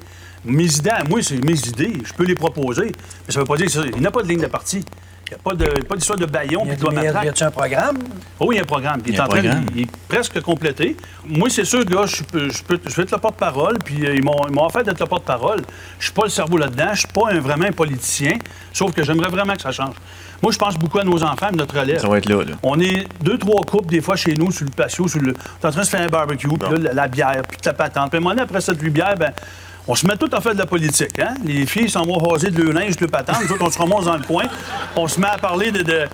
[0.44, 1.94] Mes idées, à moi, c'est mes idées.
[2.05, 2.92] Je peux les proposer.
[3.27, 4.85] Mais ça veut pas dire qu'il n'y a pas de ligne de parti.
[5.28, 7.02] Il n'y a pas de- pas d'histoire de baillon Y puis de a- y a-
[7.02, 7.24] matraque.
[7.24, 7.98] y a-tu un programme?
[8.38, 9.00] Oh, oui, il y a un programme.
[9.04, 10.96] Il Il est a un en train de- il est presque complété.
[11.26, 14.14] Moi, c'est sûr, gars, je, peux, je, peux- je vais être le porte-parole, puis euh,
[14.14, 15.62] ils m'ont ils m'ont offert d'être le porte-parole.
[15.98, 18.38] Je suis pas le cerveau là-dedans, je suis pas un, vraiment un politicien,
[18.72, 19.94] sauf que j'aimerais vraiment que ça change.
[20.42, 21.98] Moi, je pense beaucoup à nos enfants, et notre relève.
[22.00, 22.54] Ça va être là, là.
[22.62, 25.32] On est deux, trois couples, des fois, chez nous, sur le patio, sur le...
[25.32, 27.58] on est en train de se faire un barbecue, puis là, la, la bière, puis
[27.64, 28.10] la patente.
[28.10, 29.32] Puis à un moment donné, après cette huit bières, ben,
[29.88, 31.18] on se met tout à faire de la politique.
[31.18, 31.35] Hein?
[31.44, 33.37] Les filles s'en vont raser de leur linge, de leur patente.
[33.44, 34.44] Nous autres, on se remonte dans le coin.
[34.96, 35.83] On se met à parler de...
[35.83, 36.07] de-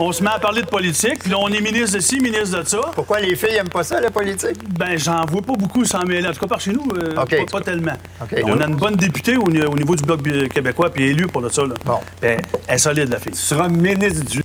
[0.00, 2.62] on se met à parler de politique, puis là, on est ministre de ci, ministre
[2.62, 2.78] de ça.
[2.94, 4.56] Pourquoi les filles n'aiment pas ça, la politique?
[4.78, 6.24] Ben, j'en vois pas beaucoup s'en mêler.
[6.28, 7.94] En tout cas, par chez nous, euh, pas, pas tellement.
[8.44, 11.26] On a une bonne députée au, ni- au niveau du Bloc bi- québécois, puis élue
[11.26, 11.62] pour ça.
[11.62, 11.74] Là.
[11.84, 11.98] Bon.
[12.22, 13.32] Ben, elle est solide, la fille.
[13.32, 14.40] Tu seras ministre du.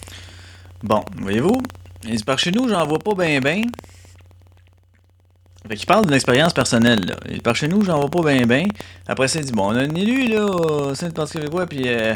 [0.81, 1.61] Bon, voyez-vous,
[2.25, 3.61] par chez nous, j'en vois pas bien, bien.
[5.67, 7.15] Fait qu'il parle d'une expérience personnelle, là.
[7.27, 8.65] Il dit, par chez nous, j'en vois pas bien, bien.
[9.07, 11.65] Après ça, il dit, bon, on a une élue, là, au sein du Parti québécois,
[11.67, 12.15] puis euh,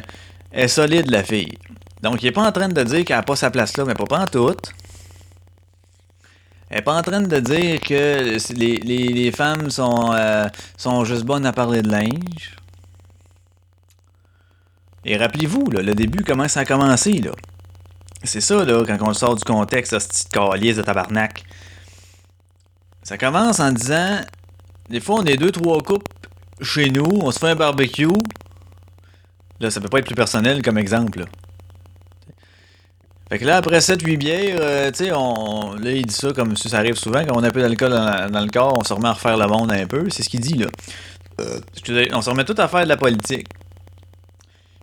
[0.52, 1.58] elle est solide, la fille.
[2.02, 3.94] Donc, il est pas en train de dire qu'elle a pas sa place là, mais
[3.94, 4.54] pas, en tout.
[6.70, 11.46] Elle est pas en train de dire que les, femmes sont, euh, sont juste bonnes
[11.46, 12.58] à parler de linge.
[15.06, 17.32] Et rappelez-vous, le début, comment ça a commencé, là.
[18.24, 21.46] C'est ça, là, quand on sort du contexte, ce petit calice de tabarnak.
[23.08, 24.20] Ça commence en disant,
[24.90, 26.12] des fois, on est deux, trois couples
[26.60, 28.10] chez nous, on se fait un barbecue.
[29.62, 31.26] Là, ça peut pas être plus personnel comme exemple, là.
[33.30, 35.76] Fait que là, après 7-8 bières, euh, tu sais, on...
[35.76, 38.52] là, il dit ça comme ça arrive souvent, quand on a peu d'alcool dans, le
[38.52, 40.10] corps, on se remet à refaire le monde un peu.
[40.10, 40.68] C'est ce qu'il dit, là.
[41.40, 41.62] Euh,
[42.12, 43.48] on se remet tout à faire de la politique.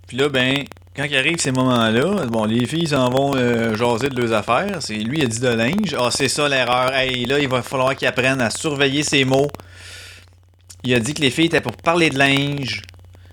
[0.07, 0.65] Puis là, ben,
[0.97, 4.77] quand il arrive ces moments-là, bon, les filles s'en vont euh, jaser de leurs affaires.
[4.81, 5.97] C'est lui, il a dit de linge.
[5.99, 6.95] Ah, c'est ça l'erreur.
[6.95, 9.51] Hey, là, il va falloir qu'il apprenne à surveiller ses mots.
[10.85, 12.83] Il a dit que les filles étaient pour parler de linge.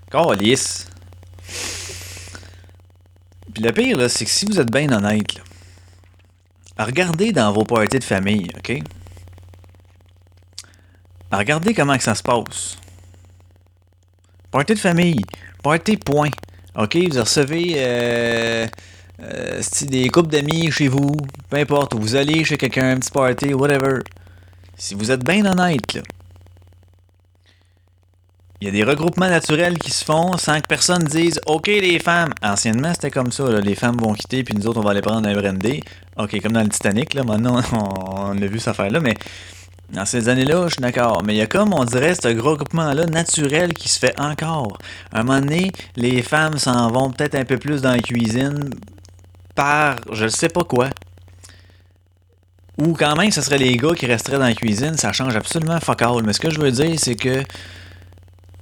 [0.10, 0.88] Calice.
[3.54, 5.39] Puis le pire, c'est que si vous êtes bien honnête,
[6.80, 8.82] regardez dans vos parties de famille, OK?
[11.32, 12.78] Regardez comment que ça se passe.
[14.49, 15.22] Party de famille.
[15.64, 16.32] Party point.
[16.78, 18.65] OK, vous recevez euh,
[19.22, 21.11] euh, des couples d'amis chez vous,
[21.49, 23.99] peu importe, ou vous allez chez quelqu'un, un petit party, whatever.
[24.78, 26.01] Si vous êtes bien honnête, là,
[28.61, 31.99] il y a des regroupements naturels qui se font sans que personne dise OK, les
[31.99, 32.32] femmes.
[32.43, 33.49] Anciennement, c'était comme ça.
[33.49, 35.82] là, les femmes vont quitter, puis nous autres, on va aller prendre un brandy.
[36.17, 39.15] OK, comme dans le Titanic, là, maintenant, on, on a vu cette affaire-là, mais
[39.92, 41.22] dans ces années-là, je suis d'accord.
[41.24, 44.78] Mais il y a comme, on dirait, ce regroupement-là naturel qui se fait encore.
[45.12, 48.70] À un moment donné, les femmes s'en vont peut-être un peu plus dans la cuisine
[49.56, 50.89] par je ne sais pas quoi.
[52.78, 55.80] Ou quand même, ce serait les gars qui resteraient dans la cuisine, ça change absolument
[55.80, 56.24] fuck all.
[56.24, 57.44] Mais ce que je veux dire, c'est que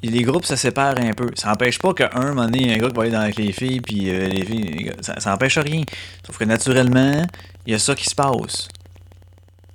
[0.02, 1.30] les groupes se séparent un peu.
[1.36, 3.82] Ça n'empêche pas qu'un moment donné, un gars qui va aller dans avec les filles,
[3.82, 5.84] puis euh, les filles, ça, ça n'empêche rien.
[6.26, 7.24] Sauf que naturellement,
[7.66, 8.68] il y a ça qui se passe.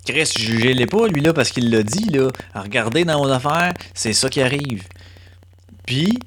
[0.05, 2.29] Chris, jugez-les pas, lui, là, parce qu'il l'a dit, là.
[2.55, 4.85] Regardez dans vos affaires, c'est ça qui arrive.
[5.87, 6.19] Puis,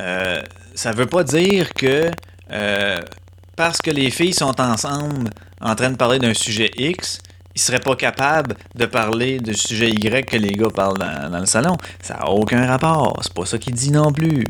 [0.00, 0.42] euh,
[0.74, 2.10] ça veut pas dire que
[2.50, 3.00] euh,
[3.56, 7.20] parce que les filles sont ensemble en train de parler d'un sujet X,
[7.54, 11.46] ils seraient pas capables de parler du sujet Y que les gars parlent dans, le
[11.46, 11.76] salon.
[12.02, 13.16] Ça n'a aucun rapport.
[13.22, 14.44] C'est pas ça qu'il dit non plus.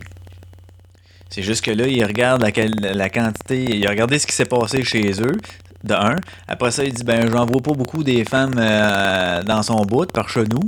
[1.29, 4.85] C'est juste que là, il regarde la, quantité, il a regardé ce qui s'est passé
[4.85, 5.37] chez eux,
[5.85, 6.16] de un.
[6.49, 10.11] Après ça, il dit ben j'en vois pas beaucoup des femmes euh, dans son bout
[10.11, 10.62] par chez nous.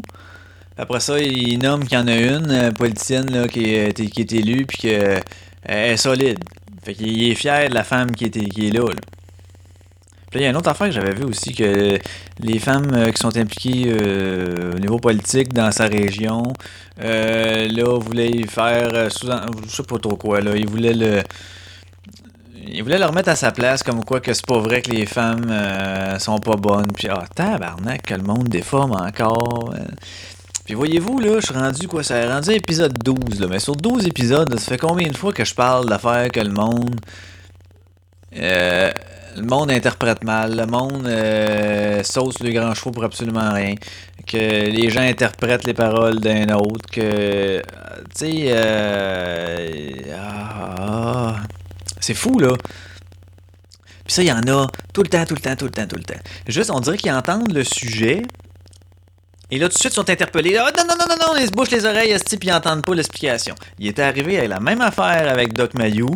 [0.79, 4.21] Après ça, il nomme qu'il y en a une euh, politicienne là, qui, est, qui
[4.21, 5.23] est élue puis qu'elle
[5.67, 6.39] est solide.
[6.85, 8.87] Fait qu'il est fier de la femme qui est, qui est là.
[8.89, 9.01] là.
[10.31, 11.99] Puis il y a une autre affaire que j'avais vu aussi que
[12.41, 16.43] les femmes euh, qui sont impliquées euh, au niveau politique dans sa région,
[17.01, 21.23] euh, là, voulaient faire euh, sous je sais pas trop quoi, là, ils voulaient le
[22.67, 25.07] ils voulaient le remettre à sa place, comme quoi que c'est pas vrai que les
[25.07, 26.93] femmes euh, sont pas bonnes.
[26.93, 29.75] Puis, ah, tabarnak, que le monde déforme encore.
[30.67, 33.47] Puis voyez-vous, là, je suis rendu, quoi, ça est rendu épisode 12, là.
[33.49, 36.51] Mais sur 12 épisodes, ça fait combien de fois que je parle d'affaires que le
[36.51, 36.97] monde...
[38.37, 38.91] euh,
[39.37, 43.75] le monde interprète mal, le monde euh, sauce le grand chevaux pour absolument rien,
[44.27, 47.65] que les gens interprètent les paroles d'un autre, que, tu
[48.15, 51.37] sais, euh, ah,
[52.01, 52.55] c'est fou, là.
[54.05, 55.87] Puis ça, il y en a tout le temps, tout le temps, tout le temps,
[55.87, 56.21] tout le temps.
[56.47, 58.23] Juste, on dirait qu'ils entendent le sujet,
[59.51, 60.57] et là, tout de suite, ils sont interpellés.
[60.57, 62.85] Ah, non, non, non, non, non, ils se bouchent les oreilles, esti, puis ils n'entendent
[62.85, 63.55] pas l'explication.
[63.79, 66.11] Il était arrivé avec la même affaire avec Doc Mayou.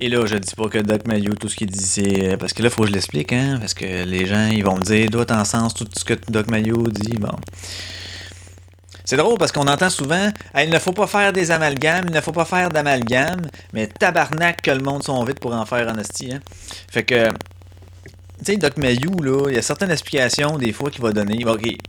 [0.00, 2.36] Et là, je dis pas que Doc Mayou, tout ce qu'il dit, c'est.
[2.38, 3.58] Parce que là, faut que je l'explique, hein.
[3.60, 6.48] Parce que les gens, ils vont me dire, doit en sens tout ce que Doc
[6.48, 7.16] Mayou dit.
[7.18, 7.36] Bon.
[9.06, 12.20] C'est drôle parce qu'on entend souvent, il ne faut pas faire des amalgames, il ne
[12.20, 15.96] faut pas faire d'amalgames, mais tabarnak que le monde sont vite pour en faire en
[15.96, 16.40] esti, hein.
[16.90, 17.28] Fait que.
[18.38, 21.42] Tu sais, Doc Mayou, il y a certaines explications des fois qu'il va donner.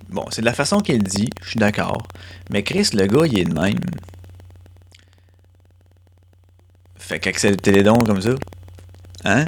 [0.10, 2.08] Bon, c'est de la façon qu'il dit, je suis d'accord.
[2.52, 3.80] Mais Chris, le gars, il est de même.
[6.98, 8.36] Fait qu'accepter les dons comme ça.
[9.26, 9.46] Hein?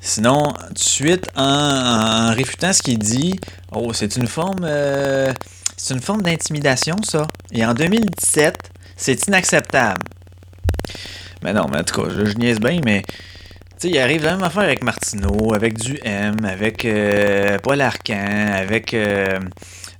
[0.00, 3.40] Sinon, tout de suite, en, en réfutant ce qu'il dit,
[3.72, 4.64] oh, c'est une forme.
[4.64, 5.32] euh,
[5.76, 7.26] c'est une forme d'intimidation, ça.
[7.52, 10.02] Et en 2017, c'est inacceptable.
[11.42, 13.02] Mais non, mais en tout cas, je, je niaise bien, mais.
[13.78, 17.82] Tu sais, il arrive la même affaire avec Martineau, avec du M, avec euh, Paul
[17.82, 19.38] Arcan, avec euh,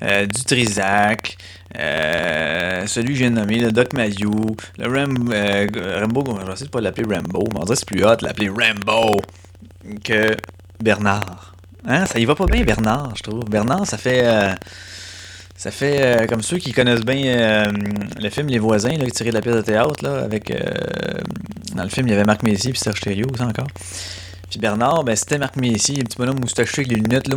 [0.03, 1.37] euh, du Trisac,
[1.79, 5.67] euh, celui que de nommer, le Doc Mayou, le Ram, euh,
[6.01, 8.25] Rambo, je vais essayer de pas l'appeler Rambo, mais on dirait c'est plus hot de
[8.25, 9.21] l'appeler Rambo
[10.05, 10.37] que
[10.83, 11.55] Bernard.
[11.87, 13.45] Hein, ça y va pas bien Bernard, je trouve.
[13.45, 14.57] Bernard, ça fait...
[15.67, 17.73] ça fait euh, comme ceux qui connaissent bien euh,
[18.21, 20.49] le film Les Voisins, là, tiré de la pièce de théâtre, là, avec...
[20.53, 20.61] euh,
[21.75, 23.67] dans le film, il y avait Marc Messier puis Serge Thériault aussi encore.
[24.49, 27.27] Puis Bernard, ben, c'était Marc Messier, un petit bonhomme moustachu avec les lunettes.
[27.27, 27.35] Là.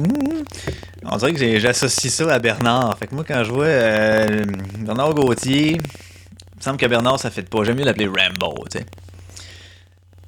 [1.06, 2.96] On dirait que j'associe ça à Bernard.
[3.00, 4.46] Fait que moi, quand je vois euh,
[4.78, 7.64] Bernard Gauthier, il me semble que Bernard, ça fait pas.
[7.64, 8.86] J'aime mieux l'appeler Rambo, tu sais.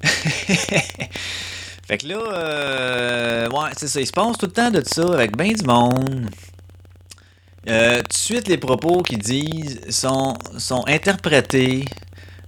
[1.88, 4.02] fait que là, ouais, c'est ça.
[4.02, 6.32] Il se passe tout le temps de ça avec ben du monde.
[7.70, 11.86] Euh, tout de suite, les propos qu'ils disent sont, sont interprétés.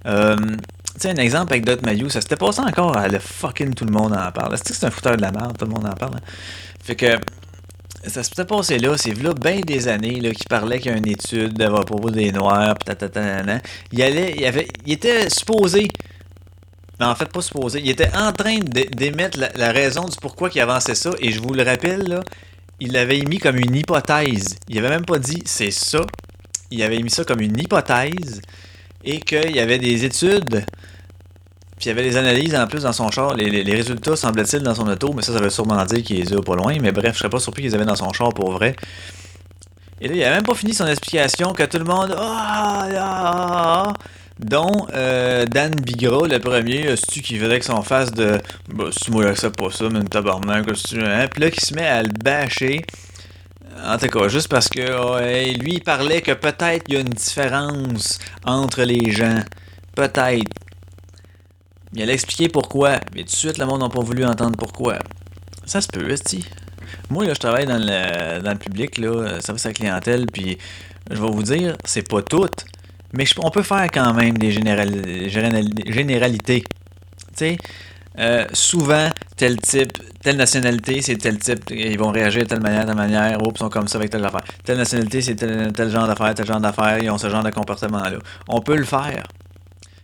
[0.07, 3.73] Euh, tu sais, un exemple avec Dot Mayou, ça s'était passé encore à le fucking
[3.75, 4.57] tout le monde en parle.
[4.57, 6.15] C'est que c'est un fouteur de la merde, tout le monde en parle.
[6.17, 6.21] hein?
[6.83, 7.17] Fait que
[8.07, 10.97] ça s'était passé là, c'est là bien des années là, qui parlait qu'il y a
[10.97, 12.91] une étude à propos des Noirs, pis.
[13.91, 15.87] Il allait, il avait, il était supposé,
[16.99, 20.17] mais en fait pas supposé, il était en train d'é- d'émettre la, la raison du
[20.21, 22.21] pourquoi il avançait ça, et je vous le rappelle là,
[22.83, 24.57] il l'avait émis comme une hypothèse.
[24.67, 26.01] Il avait même pas dit c'est ça.
[26.69, 28.41] Il avait émis ça comme une hypothèse
[29.05, 30.65] et qu'il y avait des études,
[31.77, 33.35] puis il y avait des analyses en plus dans son char.
[33.35, 36.41] Les, résultats semblaient-il dans son auto, mais ça, ça veut sûrement dire qu'il les a
[36.41, 36.75] pas loin.
[36.81, 38.75] Mais bref, je serais pas surpris qu'ils avaient dans son char pour vrai.
[40.01, 42.13] Et là, il a même pas fini son explication que tout le monde.
[42.17, 43.93] Ah, ah, ah, ah
[44.39, 48.39] dont euh, Dan Bigra, le premier, c'est-tu qui faisait que son face de.
[48.69, 51.27] Bah, si moi, j'accepte pas ça, mais une tabarnak, c'est-tu, hein?
[51.31, 52.85] Puis là, qui se met à le bâcher.
[53.85, 57.01] En tout cas, juste parce que ouais, lui, il parlait que peut-être il y a
[57.01, 59.39] une différence entre les gens.
[59.95, 60.51] Peut-être.
[61.93, 64.97] Il allait expliquer pourquoi, mais tout de suite, le monde n'a pas voulu entendre pourquoi.
[65.65, 66.45] Ça se peut, esti.
[67.09, 70.57] Moi, là, je travaille dans le, dans le public, là, service à la clientèle, puis
[71.11, 72.47] je vais vous dire, c'est pas tout,
[73.13, 76.63] mais on peut faire quand même des général- général- généralités.
[77.37, 77.57] Tu
[78.19, 82.85] euh, souvent, tel type, telle nationalité, c'est tel type, ils vont réagir de telle manière,
[82.85, 84.43] telle manière, oups, ils sont comme ça avec telle affaire.
[84.63, 88.19] Telle nationalité, c'est tel, genre d'affaire, tel genre d'affaire, ils ont ce genre de comportement-là.
[88.47, 89.23] On peut le faire.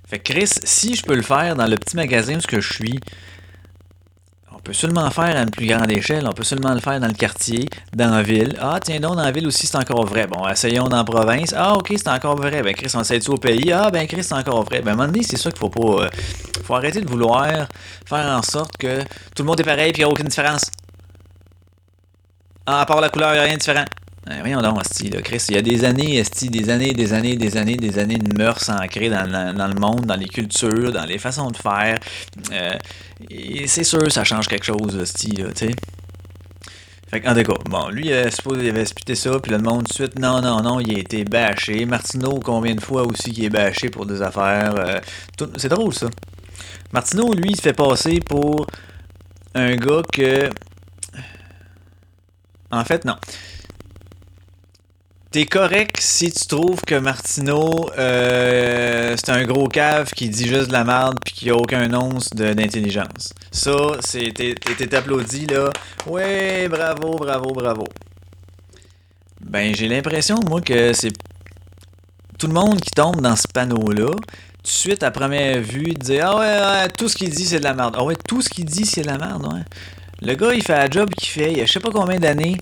[0.08, 3.00] Fait que Chris, si je peux le faire dans le petit magasin où je suis,
[4.60, 7.00] on peut seulement le faire à une plus grande échelle, on peut seulement le faire
[7.00, 8.58] dans le quartier, dans la ville.
[8.62, 10.28] Ah, tiens donc, dans la ville aussi, c'est encore vrai.
[10.28, 11.54] Bon, essayons dans la province.
[11.56, 12.62] Ah, ok, c'est encore vrai.
[12.62, 13.72] Ben, Chris, on essaie au pays?
[13.72, 14.82] Ah, ben, Chris, c'est encore vrai.
[14.82, 16.04] Ben, à un moment donné, c'est ça qu'il faut pas.
[16.04, 16.10] euh,
[16.66, 17.48] faut arrêter de vouloir
[18.06, 20.66] faire en sorte que tout le monde est pareil puis il n'y a aucune différence.
[22.66, 23.86] Ah, à part la couleur, il n'y a rien de différent.
[24.30, 27.14] Ben, voyons donc, Asti, là, Chris, il y a des années, Asti, des années, des
[27.14, 31.06] années, des années, des années de mœurs ancrées dans, le monde, dans les cultures, dans
[31.06, 31.98] les façons de faire.
[32.52, 32.76] Euh,
[33.66, 35.72] c'est sûr, ça change quelque chose, Asti, là, tu sais.
[37.10, 39.88] Fait en tout cas, bon, lui, avait, supposé- il avait expliqué ça, puis le monde,
[39.88, 41.88] tout de suite, non, non, non, il a été bâché.
[41.88, 44.76] Martineau, combien de fois aussi qu'il est bâché pour des affaires.
[44.78, 45.00] euh,
[45.58, 46.08] c'est drôle, ça.
[46.94, 48.68] Martineau, lui, il se fait passer pour
[49.56, 50.52] un gars que.
[52.70, 53.16] En fait, non.
[55.32, 60.70] T'es correct si tu trouves que Martineau, euh, c'est un gros cave qui dit juste
[60.70, 63.36] de la merde puis qui a aucun once d'intelligence.
[63.52, 65.70] Ça, c'est t'es applaudi là.
[66.08, 67.84] Ouais, bravo, bravo, bravo.
[69.40, 71.14] Ben, j'ai l'impression, moi, que c'est
[72.40, 74.08] tout le monde qui tombe dans ce panneau-là.
[74.08, 77.60] Tout de suite, à première vue, dire Ah ouais, ouais, tout ce qu'il dit, c'est
[77.60, 77.96] de la merde.
[78.00, 79.62] Ah ouais, tout ce qu'il dit, c'est de la merde, ouais.
[80.22, 82.20] Le gars, il fait un job qu'il fait, il y a je sais pas combien
[82.20, 82.58] d'années.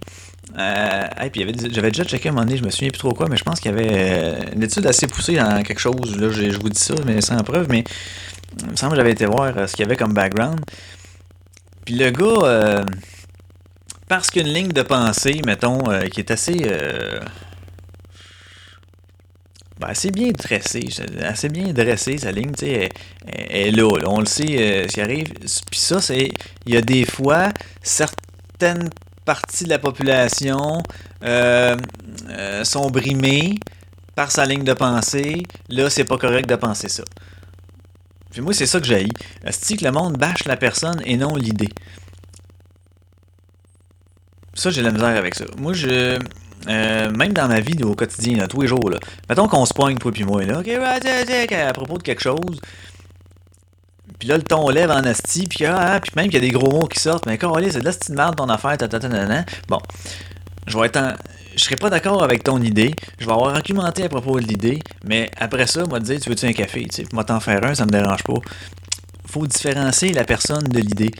[0.55, 3.37] Euh, puis j'avais déjà checké un moment donné, je me souviens plus trop quoi, mais
[3.37, 6.17] je pense qu'il y avait euh, une étude assez poussée dans quelque chose.
[6.17, 7.83] Là, je, vous dis ça, mais sans preuve, mais
[8.59, 10.59] il me semble que j'avais été voir euh, ce qu'il y avait comme background.
[11.85, 12.85] Puis le gars, euh,
[14.07, 16.55] parce qu'une ligne de pensée, mettons, qui est assez.
[19.79, 20.87] ben, assez bien dressée,
[21.21, 22.89] assez bien dressée, sa ligne, tu sais,
[23.27, 25.33] est là, on le sait, ce qui arrive.
[25.33, 26.31] Puis ça, c'est,
[26.65, 27.49] il y a des fois,
[27.83, 28.89] certaines
[29.27, 30.81] parties de la population
[31.23, 31.75] euh,
[32.29, 33.59] euh, sont brimées
[34.15, 35.43] par sa ligne de pensée.
[35.69, 37.03] Là, c'est pas correct de penser ça.
[38.31, 39.07] Puis moi, c'est ça que j'ai.
[39.51, 41.69] C'est que le monde bâche la personne et non l'idée?
[44.53, 45.45] Ça, j'ai la misère avec ça.
[45.57, 46.17] Moi, je.
[46.69, 48.97] euh, même dans ma vie au quotidien, là, tous les jours, là,
[49.29, 50.61] mettons qu'on se pogne, toi puis moi, là,
[51.69, 52.59] à propos de quelque chose,
[54.19, 56.51] puis là, le ton lève en asti, puis ah, puis même qu'il y a des
[56.51, 58.99] gros mots qui sortent, mais quand c'est de l'asti de merde ton affaire, ta, ta,
[58.99, 59.45] ta, ta.
[59.67, 59.79] Bon,
[60.65, 60.99] je vais être.
[61.55, 64.79] Je serai pas d'accord avec ton idée, je vais avoir argumenté à propos de l'idée,
[65.03, 67.63] mais après ça, moi, te dire, tu veux-tu un café, tu sais, moi t'en faire
[67.63, 68.35] un, ça me dérange pas.
[69.25, 71.11] Faut différencier la personne de l'idée.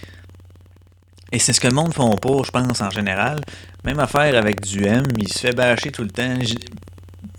[1.32, 3.42] Et c'est ce que le monde font pas, je pense, en général.
[3.84, 6.36] Même affaire avec du M, il se fait bâcher tout le temps.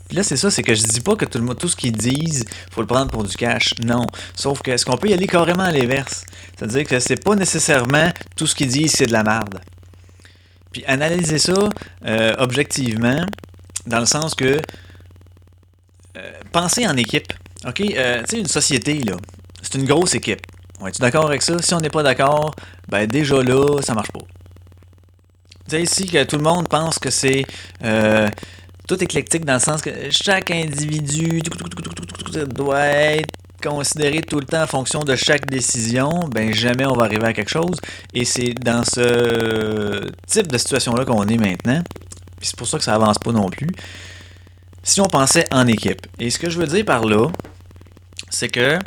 [0.09, 1.93] Puis là, c'est ça, c'est que je dis pas que tout, le, tout ce qu'ils
[1.93, 3.75] disent, faut le prendre pour du cash.
[3.85, 4.07] Non.
[4.35, 6.25] Sauf que est-ce qu'on peut y aller carrément à l'inverse?
[6.57, 9.61] C'est-à-dire que c'est pas nécessairement tout ce qu'ils disent, c'est de la merde.
[10.73, 11.69] Puis analyser ça
[12.07, 13.25] euh, objectivement,
[13.87, 14.61] dans le sens que
[16.17, 17.33] euh, penser en équipe.
[17.67, 17.81] OK?
[17.81, 19.17] Euh, tu sais, une société, là,
[19.63, 20.41] c'est une grosse équipe.
[20.81, 21.61] On est-tu d'accord avec ça?
[21.61, 22.55] Si on n'est pas d'accord,
[22.89, 24.21] ben déjà là, ça marche pas.
[25.69, 27.45] Tu sais, ici, que tout le monde pense que c'est
[27.85, 28.29] euh,
[28.89, 31.43] tout éclectique dans le sens que chaque individu
[32.55, 33.30] doit être
[33.62, 37.32] considéré tout le temps en fonction de chaque décision, ben jamais on va arriver à
[37.32, 37.76] quelque chose.
[38.14, 41.82] Et c'est dans ce type de situation-là qu'on est maintenant.
[42.39, 43.68] Puis c'est pour ça que ça avance pas non plus.
[44.82, 46.07] Si on pensait en équipe.
[46.18, 47.28] Et ce que je veux dire par là,
[48.30, 48.78] c'est que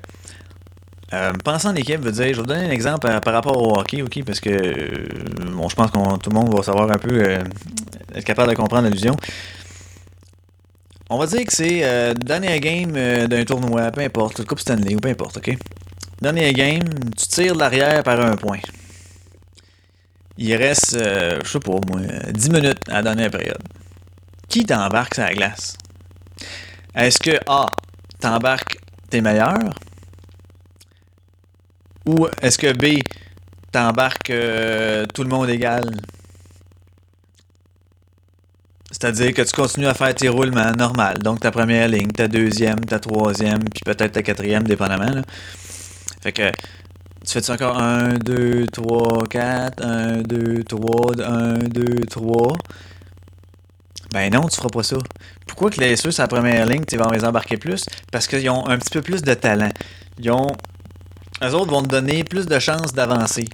[1.13, 3.61] euh, penser en équipe veut dire, je vais vous donner un exemple par, par rapport
[3.61, 5.07] au hockey, ok, parce que euh,
[5.51, 7.43] bon, je pense que tout le monde va savoir un peu, euh,
[8.15, 9.17] être capable de comprendre l'allusion.
[11.14, 14.95] On va dire que c'est euh, dernier game euh, d'un tournoi, peu importe, Coupe Stanley
[14.95, 15.57] ou peu importe, ok?
[16.22, 16.88] Dernier game,
[17.18, 18.59] tu tires de l'arrière par un point.
[20.38, 21.99] Il reste, euh, je sais pas moi,
[22.32, 23.62] 10 minutes à la dernière période.
[24.47, 25.76] Qui t'embarque sur la glace?
[26.95, 27.66] Est-ce que A,
[28.22, 28.78] t'embarques
[29.09, 29.76] tes meilleurs?
[32.05, 33.01] Ou est-ce que B,
[33.74, 35.91] t'embarques euh, tout le monde égal?
[39.01, 41.17] C'est-à-dire que tu continues à faire tes roulements normal.
[41.17, 45.09] Donc ta première ligne, ta deuxième, ta troisième, puis peut-être ta quatrième, dépendamment.
[45.09, 45.23] Là.
[46.21, 46.51] Fait que
[47.25, 52.57] tu fais encore 1, 2, 3, 4, 1, 2, 3, 1, 2, 3.
[54.13, 54.97] Ben non, tu feras pas ça.
[55.47, 57.85] Pourquoi que les sur la première ligne, tu vas les embarquer plus?
[58.11, 59.71] Parce qu'ils ont un petit peu plus de talent.
[60.19, 60.51] Ils ont.
[61.43, 63.45] Eux autres vont te donner plus de chances d'avancer.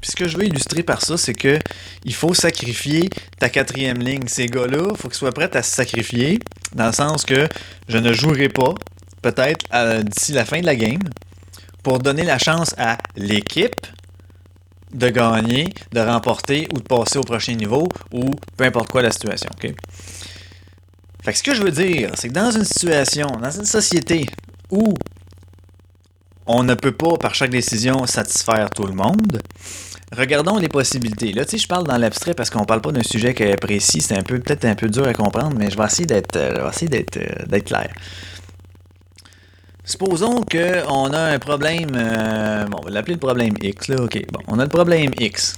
[0.00, 1.58] Puis ce que je veux illustrer par ça, c'est que
[2.04, 3.08] il faut sacrifier
[3.38, 4.26] ta quatrième ligne.
[4.28, 6.38] Ces gars-là, il faut qu'ils soient prêts à se sacrifier,
[6.74, 7.48] dans le sens que
[7.88, 8.74] je ne jouerai pas,
[9.22, 9.64] peut-être
[10.02, 11.02] d'ici la fin de la game,
[11.82, 13.86] pour donner la chance à l'équipe
[14.92, 19.10] de gagner, de remporter ou de passer au prochain niveau ou peu importe quoi la
[19.10, 19.50] situation.
[21.22, 24.26] Fait que ce que je veux dire, c'est que dans une situation, dans une société
[24.70, 24.94] où
[26.46, 29.42] on ne peut pas, par chaque décision, satisfaire tout le monde,
[30.16, 31.32] regardons les possibilités.
[31.32, 33.56] Là, tu sais, je parle dans l'abstrait parce qu'on parle pas d'un sujet qui est
[33.56, 36.36] précis, c'est un peu peut-être un peu dur à comprendre, mais je vais essayer d'être
[36.36, 37.92] euh, euh, d'être clair.
[39.84, 44.20] Supposons qu'on a un problème, euh, bon, on va l'appeler le problème X, là, ok.
[44.32, 45.54] Bon, on a le problème X.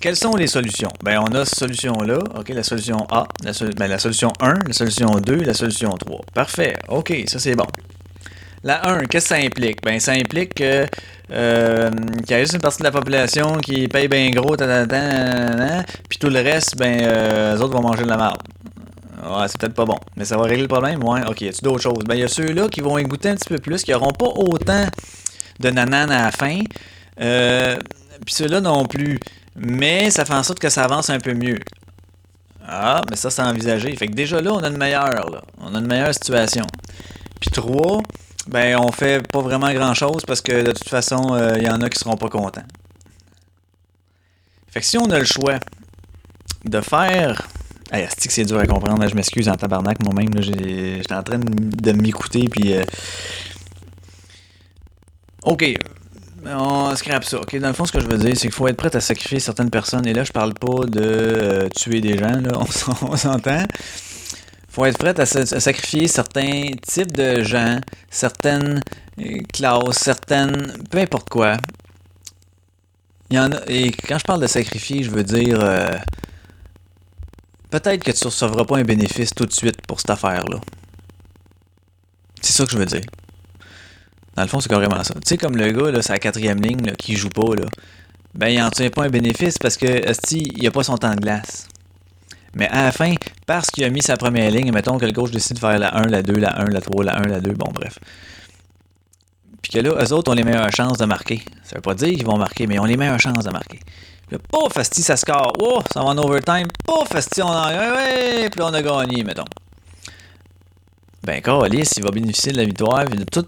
[0.00, 0.90] Quelles sont les solutions?
[1.04, 4.72] Ben, on a cette solution-là, ok, la solution A, la, ben, la solution 1, la
[4.72, 6.20] solution 2, la solution 3.
[6.34, 7.66] Parfait, ok, ça c'est bon.
[8.64, 9.82] La 1, qu'est-ce que ça implique?
[9.82, 10.86] Ben, ça implique que,
[11.32, 11.90] euh,
[12.24, 16.28] qu'il y a juste une partie de la population qui paye bien gros, puis tout
[16.28, 18.38] le reste, ben, euh, les autres vont manger de la merde.
[19.24, 19.96] Ouais, c'est peut-être pas bon.
[20.16, 21.02] Mais ça va régler le problème?
[21.02, 21.40] Ouais, ok.
[21.40, 22.04] Y a-tu d'autres choses?
[22.06, 24.26] Ben, il y a ceux-là qui vont goûter un petit peu plus, qui n'auront pas
[24.26, 24.86] autant
[25.60, 26.58] de nanan à la fin.
[27.20, 27.76] Euh,
[28.24, 29.18] Puis ceux-là non plus.
[29.56, 31.58] Mais ça fait en sorte que ça avance un peu mieux.
[32.66, 33.94] Ah, mais ça, c'est envisagé.
[33.96, 35.42] Fait que déjà là, on a une meilleure, là.
[35.60, 36.66] On a une meilleure situation.
[37.40, 38.00] Puis trois,
[38.48, 41.80] ben, on fait pas vraiment grand-chose parce que de toute façon, euh, il y en
[41.80, 42.64] a qui seront pas contents.
[44.68, 45.58] Fait que si on a le choix
[46.64, 47.46] de faire
[47.92, 49.02] Hey, que c'est dur à comprendre.
[49.02, 50.30] là, je m'excuse en tabarnak moi-même.
[50.40, 52.48] J'étais en train de, m'écouter.
[52.48, 52.72] Puis.
[52.74, 52.84] euh,
[55.44, 55.74] Ok.
[56.46, 57.38] On scrape ça.
[57.40, 57.58] Ok.
[57.58, 59.40] Dans le fond, ce que je veux dire, c'est qu'il faut être prêt à sacrifier
[59.40, 60.06] certaines personnes.
[60.06, 62.40] Et là, je parle pas de euh, tuer des gens.
[62.40, 62.52] Là,
[63.02, 63.64] on s'entend.
[64.72, 67.78] Faut être prêt à, sa- à sacrifier certains types de gens,
[68.10, 68.80] certaines
[69.20, 70.72] euh, classes, certaines.
[70.90, 71.56] peu importe quoi.
[73.30, 73.60] Il y en a.
[73.66, 75.58] Et quand je parle de sacrifier, je veux dire.
[75.60, 75.90] euh,
[77.70, 80.58] peut-être que tu ne recevras pas un bénéfice tout de suite pour cette affaire-là.
[82.40, 83.00] C'est ça que je veux dire.
[84.34, 85.14] Dans le fond, c'est carrément ça.
[85.14, 87.66] Tu sais, comme le gars, là, c'est la quatrième ligne, là, qui joue pas, là.
[88.34, 91.14] Ben, il en tient pas un bénéfice parce que, esti, il a pas son temps
[91.14, 91.66] de glace.
[92.54, 93.14] Mais à la fin,
[93.46, 95.96] parce qu'il a mis sa première ligne, mettons que le coach décide de faire la
[95.96, 97.98] 1, la 2, la 1, la 3, la 1, la 2, bon, bref.
[99.62, 101.42] Puis que là, eux autres ont les meilleures chances de marquer.
[101.62, 103.78] Ça veut pas dire qu'ils vont marquer, mais ils ont les meilleures chances de marquer.
[104.26, 105.52] Puis là, pouf, asti, ça score.
[105.60, 106.66] Oh, ça va en overtime.
[106.84, 109.44] Pouf, asti, on en ouais, ouais, puis on a gagné, mettons.
[111.22, 113.04] Ben, Carlis, il va bénéficier de la victoire.
[113.04, 113.46] Puis de tout.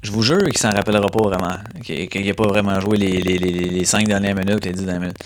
[0.00, 1.56] Je vous jure qu'il s'en rappellera pas vraiment.
[1.84, 5.24] Qu'il n'a pas vraiment joué les, les 5 dernières minutes, les 10 dernières minutes.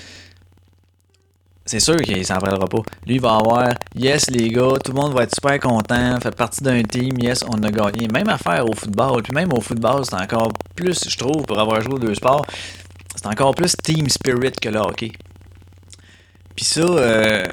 [1.65, 2.83] C'est sûr qu'il s'en rappellera pas.
[3.07, 6.35] Lui, il va avoir Yes, les gars, tout le monde va être super content, fait
[6.35, 8.09] partie d'un team, yes, on a gagné.
[8.09, 9.23] Même affaire au football.
[9.23, 12.45] Puis même au football, c'est encore plus, je trouve, pour avoir joué aux deux sports,
[13.15, 15.13] c'est encore plus team spirit que le hockey.
[16.57, 17.45] Puis ça, euh,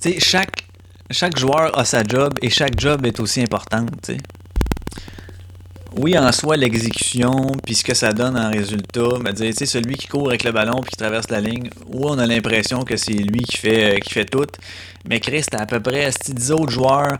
[0.00, 0.64] tu sais, chaque,
[1.10, 4.18] chaque joueur a sa job et chaque job est aussi importante, tu sais.
[5.98, 10.08] Oui, en soi, l'exécution, puis ce que ça donne en résultat, ben, dire, celui qui
[10.08, 13.14] court avec le ballon puis qui traverse la ligne, oui, on a l'impression que c'est
[13.14, 14.44] lui qui fait, qui fait tout,
[15.08, 17.16] mais Chris, t'as à peu près esti, 10 autres joueurs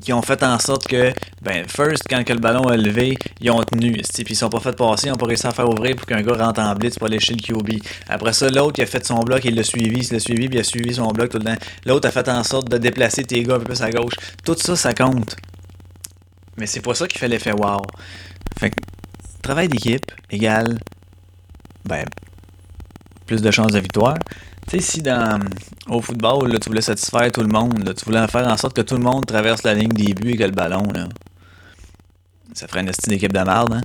[0.00, 1.12] qui ont fait en sorte que,
[1.42, 4.74] ben, first, quand le ballon a levé, ils ont tenu, puis ils sont pas fait
[4.74, 7.06] passer, ils ont pas réussi à faire ouvrir pour qu'un gars rentre en blitz pour
[7.08, 7.82] aller chez le QB.
[8.08, 10.56] Après ça, l'autre, il a fait son bloc, il l'a suivi, il l'a suivi, puis
[10.56, 11.56] il a suivi son bloc tout le temps.
[11.84, 14.14] L'autre a fait en sorte de déplacer tes gars un peu plus à gauche.
[14.42, 15.36] Tout ça, ça compte.
[16.56, 17.82] Mais c'est pas ça qui fait l'effet wow.
[18.58, 18.76] Fait que,
[19.42, 20.78] travail d'équipe égale,
[21.84, 22.04] ben,
[23.26, 24.18] plus de chances de victoire.
[24.68, 25.40] Tu sais, si dans,
[25.88, 28.82] au football, là, tu voulais satisfaire tout le monde, tu voulais faire en sorte que
[28.82, 31.08] tout le monde traverse la ligne des buts et que le ballon, là,
[32.54, 33.82] ça ferait une estime d'équipe de merde, hein?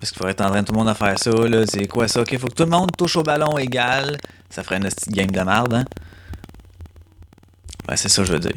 [0.00, 1.64] Parce qu'il faudrait être en train de tout le monde à faire ça, là.
[1.66, 2.22] C'est quoi ça?
[2.22, 4.18] OK, faut que tout le monde touche au ballon égal.
[4.50, 5.84] Ça ferait une estime game de merde, hein?
[7.86, 8.56] Ben, c'est ça que je veux dire.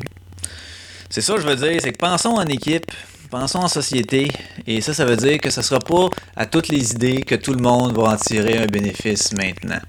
[1.09, 2.91] C'est ça que je veux dire, c'est que pensons en équipe,
[3.28, 4.30] pensons en société,
[4.65, 7.36] et ça, ça veut dire que ce ne sera pas à toutes les idées que
[7.36, 9.80] tout le monde va en tirer un bénéfice maintenant.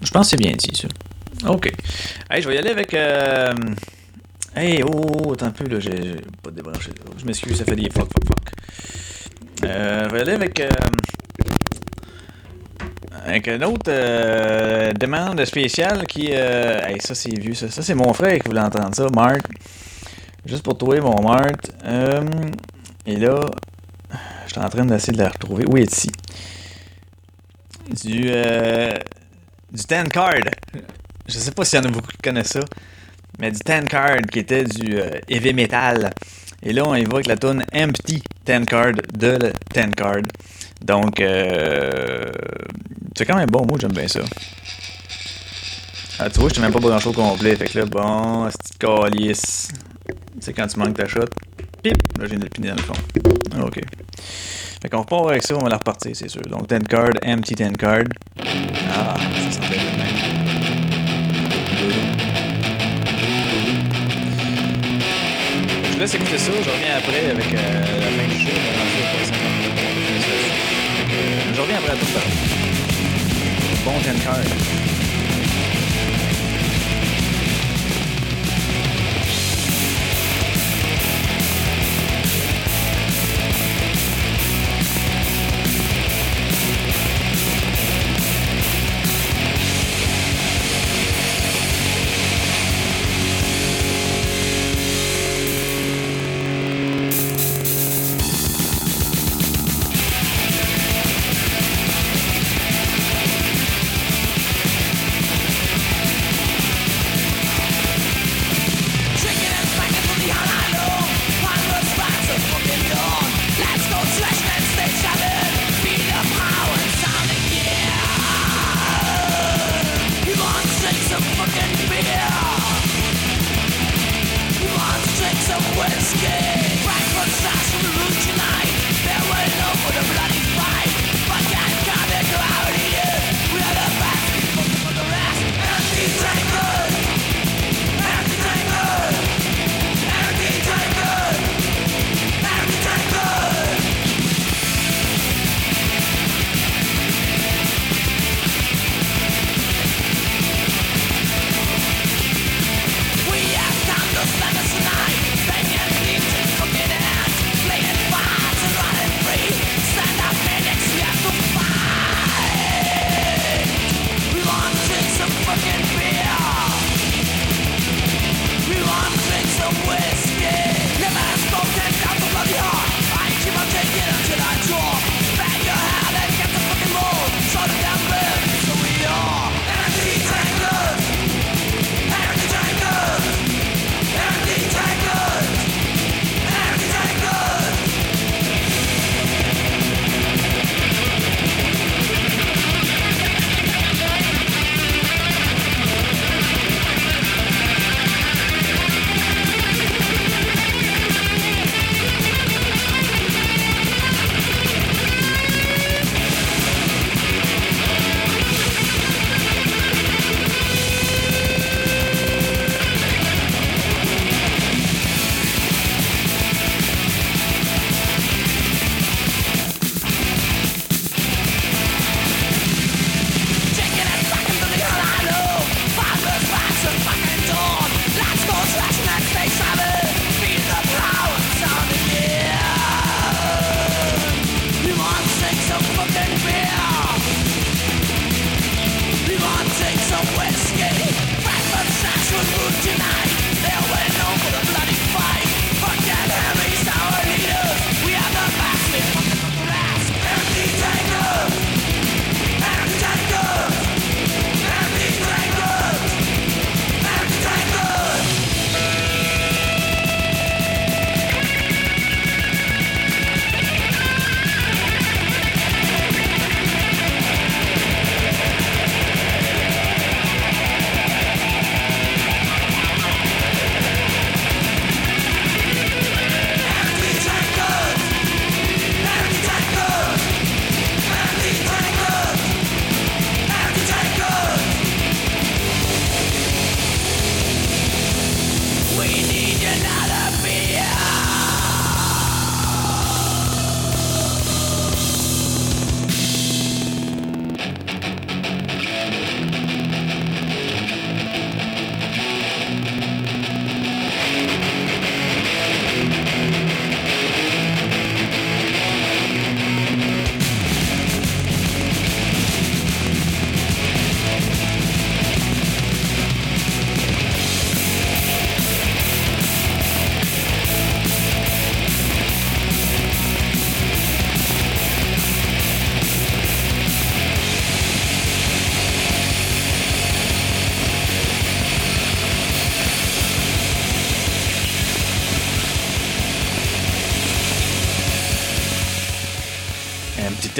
[0.00, 0.88] Je pense que c'est bien dit, ça.
[1.50, 1.72] OK.
[2.30, 2.94] Hey, je vais y aller avec...
[2.94, 3.54] Euh...
[4.54, 6.90] Hey, oh, oh, attends un peu, là, j'ai pas débranché.
[7.18, 8.52] Je m'excuse, ça fait des fuck, fuck, fuck.
[9.64, 10.60] Euh, je vais y aller avec...
[10.60, 10.68] Euh...
[13.24, 16.30] Avec une autre demande spéciale qui...
[16.30, 17.68] Hey, ça, c'est vieux, ça.
[17.70, 19.42] Ça, c'est mon frère qui voulait entendre ça, Marc.
[20.44, 21.70] Juste pour trouver mon Marc.
[21.84, 22.24] Euh...
[23.06, 23.40] Et là...
[24.46, 25.64] Je suis en train d'essayer de la retrouver.
[25.66, 26.12] Où est-il?
[27.94, 28.28] Du...
[28.30, 28.96] Euh...
[29.70, 30.48] Du Ten Card.
[31.26, 32.60] Je sais pas s'il y en a beaucoup qui connaissent ça.
[33.38, 36.10] Mais du Ten Card qui était du euh, heavy metal.
[36.62, 40.22] Et là, on y va avec la tune Empty Ten Card de le Ten Card.
[40.80, 42.32] Donc, euh,
[43.14, 43.66] c'est quand même bon.
[43.66, 44.20] Moi, j'aime bien ça.
[46.18, 47.54] Ah, tu vois, je même pas branché au complet.
[47.56, 49.68] Fait que là, bon, c'est calice.
[50.40, 51.26] C'est quand tu manques ta shot.
[51.82, 51.96] Pip!
[52.18, 52.94] Là, j'ai une épinée dans le fond.
[53.56, 53.80] Ah, OK.
[54.80, 56.42] Fait qu'on repart avec ça, on va la repartir, c'est sûr.
[56.42, 58.04] Donc, 10 card, empty 10 card.
[58.38, 59.88] Ah, ça sentait bien.
[65.84, 68.46] Je vous laisse écouter ça, je reviens après avec euh, la fin du.
[71.10, 72.20] Euh, je reviens après à tout ça.
[73.84, 74.97] Bon 10 card.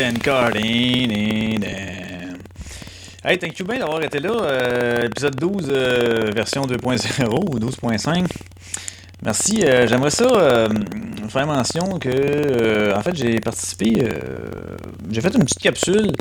[0.09, 1.63] and Cardin.
[3.25, 4.31] Hey, thank you bien d'avoir été là.
[4.31, 8.27] Euh, épisode 12, euh, version 2.0 ou 12.5.
[9.23, 9.65] Merci.
[9.65, 10.69] Euh, j'aimerais ça
[11.29, 14.09] faire mention que, en fait, j'ai participé,
[15.11, 16.13] j'ai fait une petite capsule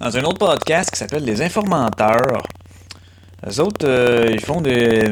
[0.00, 2.42] dans un autre podcast qui s'appelle Les Informanteurs.
[3.46, 3.86] Les autres,
[4.28, 5.08] ils font des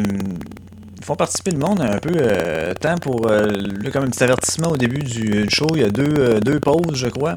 [1.05, 4.25] ils font participer le monde un peu euh, tant pour euh, là, comme un petit
[4.25, 5.67] avertissement au début du show.
[5.75, 7.35] Il y a deux, euh, deux pauses, je crois,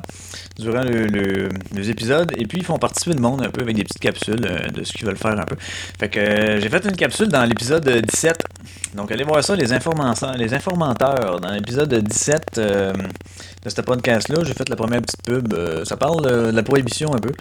[0.57, 2.31] durant le, le- les épisodes.
[2.37, 4.85] Et puis ils font participer le monde un peu avec des petites capsules euh, de
[4.85, 5.57] ce qu'ils veulent faire un peu.
[5.99, 8.41] Fait que euh, j'ai fait une capsule dans l'épisode 17.
[8.95, 11.41] Donc allez voir ça, les les informateurs.
[11.41, 12.93] Dans l'épisode 17 euh,
[13.65, 15.53] de ce podcast-là, j'ai fait la première petite pub.
[15.53, 17.31] Euh, ça parle euh, de la prohibition un peu.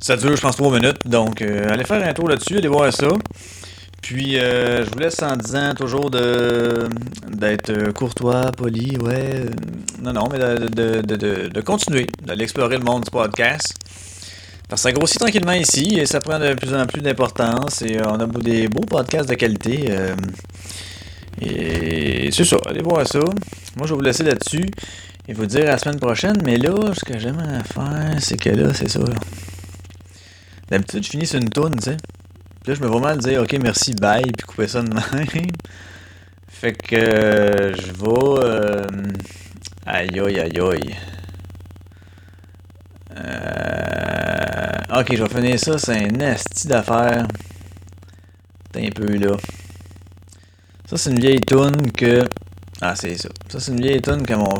[0.00, 1.06] Ça dure, je pense, 3 minutes.
[1.06, 3.06] Donc, euh, allez faire un tour là-dessus, allez voir ça.
[4.02, 6.88] Puis, euh, je vous laisse en disant toujours de
[7.28, 9.46] d'être euh, courtois, poli, ouais.
[9.46, 9.50] euh,
[10.02, 13.74] Non, non, mais de, de, de, de, continuer, d'aller explorer le monde du podcast.
[14.68, 17.98] Parce que ça grossit tranquillement ici et ça prend de plus en plus d'importance et
[17.98, 19.86] euh, on a des beaux podcasts de qualité.
[19.90, 20.14] euh,
[21.40, 23.20] et c'est ça, allez voir ça.
[23.76, 24.66] Moi, je vais vous laisser là-dessus
[25.28, 26.36] et vous dire à la semaine prochaine.
[26.44, 29.00] Mais là, ce que j'aimerais faire, c'est que là, c'est ça.
[30.70, 31.96] D'habitude, je finis sur une toune, tu sais.
[32.66, 35.50] Là, je me vois mal dire OK, merci, bye, puis couper ça de même.
[36.46, 38.44] Fait que je vais.
[38.44, 38.86] euh,
[39.84, 40.96] aïe, aïe, aïe, aïe.
[43.16, 45.76] Euh, ok, je vais finir ça.
[45.76, 47.26] C'est un esti d'affaires.
[48.72, 49.36] T'es un peu là.
[50.88, 52.28] Ça, c'est une vieille toune que.
[52.80, 53.28] Ah, c'est ça.
[53.48, 54.54] Ça, c'est une vieille toune que mon,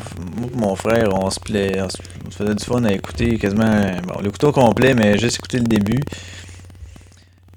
[0.54, 1.80] mon frère, on se plaît.
[1.80, 1.98] On se,
[2.36, 3.92] faisait du fun à écouter quasiment.
[4.06, 6.00] Bon, on l'écoutait au complet, mais juste écouter le début.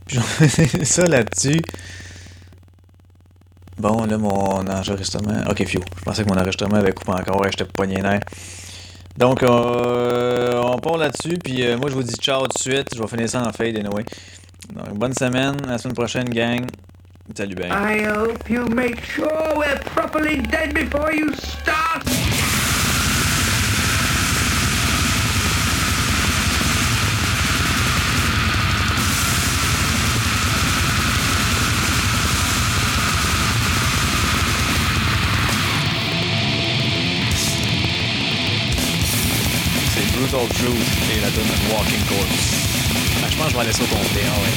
[0.05, 1.61] Puis j'en faisais ça là-dessus.
[3.77, 5.43] Bon, là, mon enregistrement.
[5.49, 5.81] Ok, fiu.
[5.97, 8.21] Je pensais que mon enregistrement avait coupé encore et j'étais poigné nerf.
[9.17, 11.37] Donc, euh, on part là-dessus.
[11.43, 12.95] Puis euh, moi, je vous dis ciao tout de suite.
[12.95, 14.05] Je vais finir ça en fade anyway.
[14.73, 15.55] Donc, bonne semaine.
[15.65, 16.65] À la semaine prochaine, gang.
[17.35, 17.71] Salut, ben.
[17.71, 22.05] I hope you make sure we're properly dead before you start.
[40.35, 42.51] Et la donne Walking Corpse.
[43.29, 44.23] Je pense que je vais au complet.
[44.27, 44.51] Ah ouais.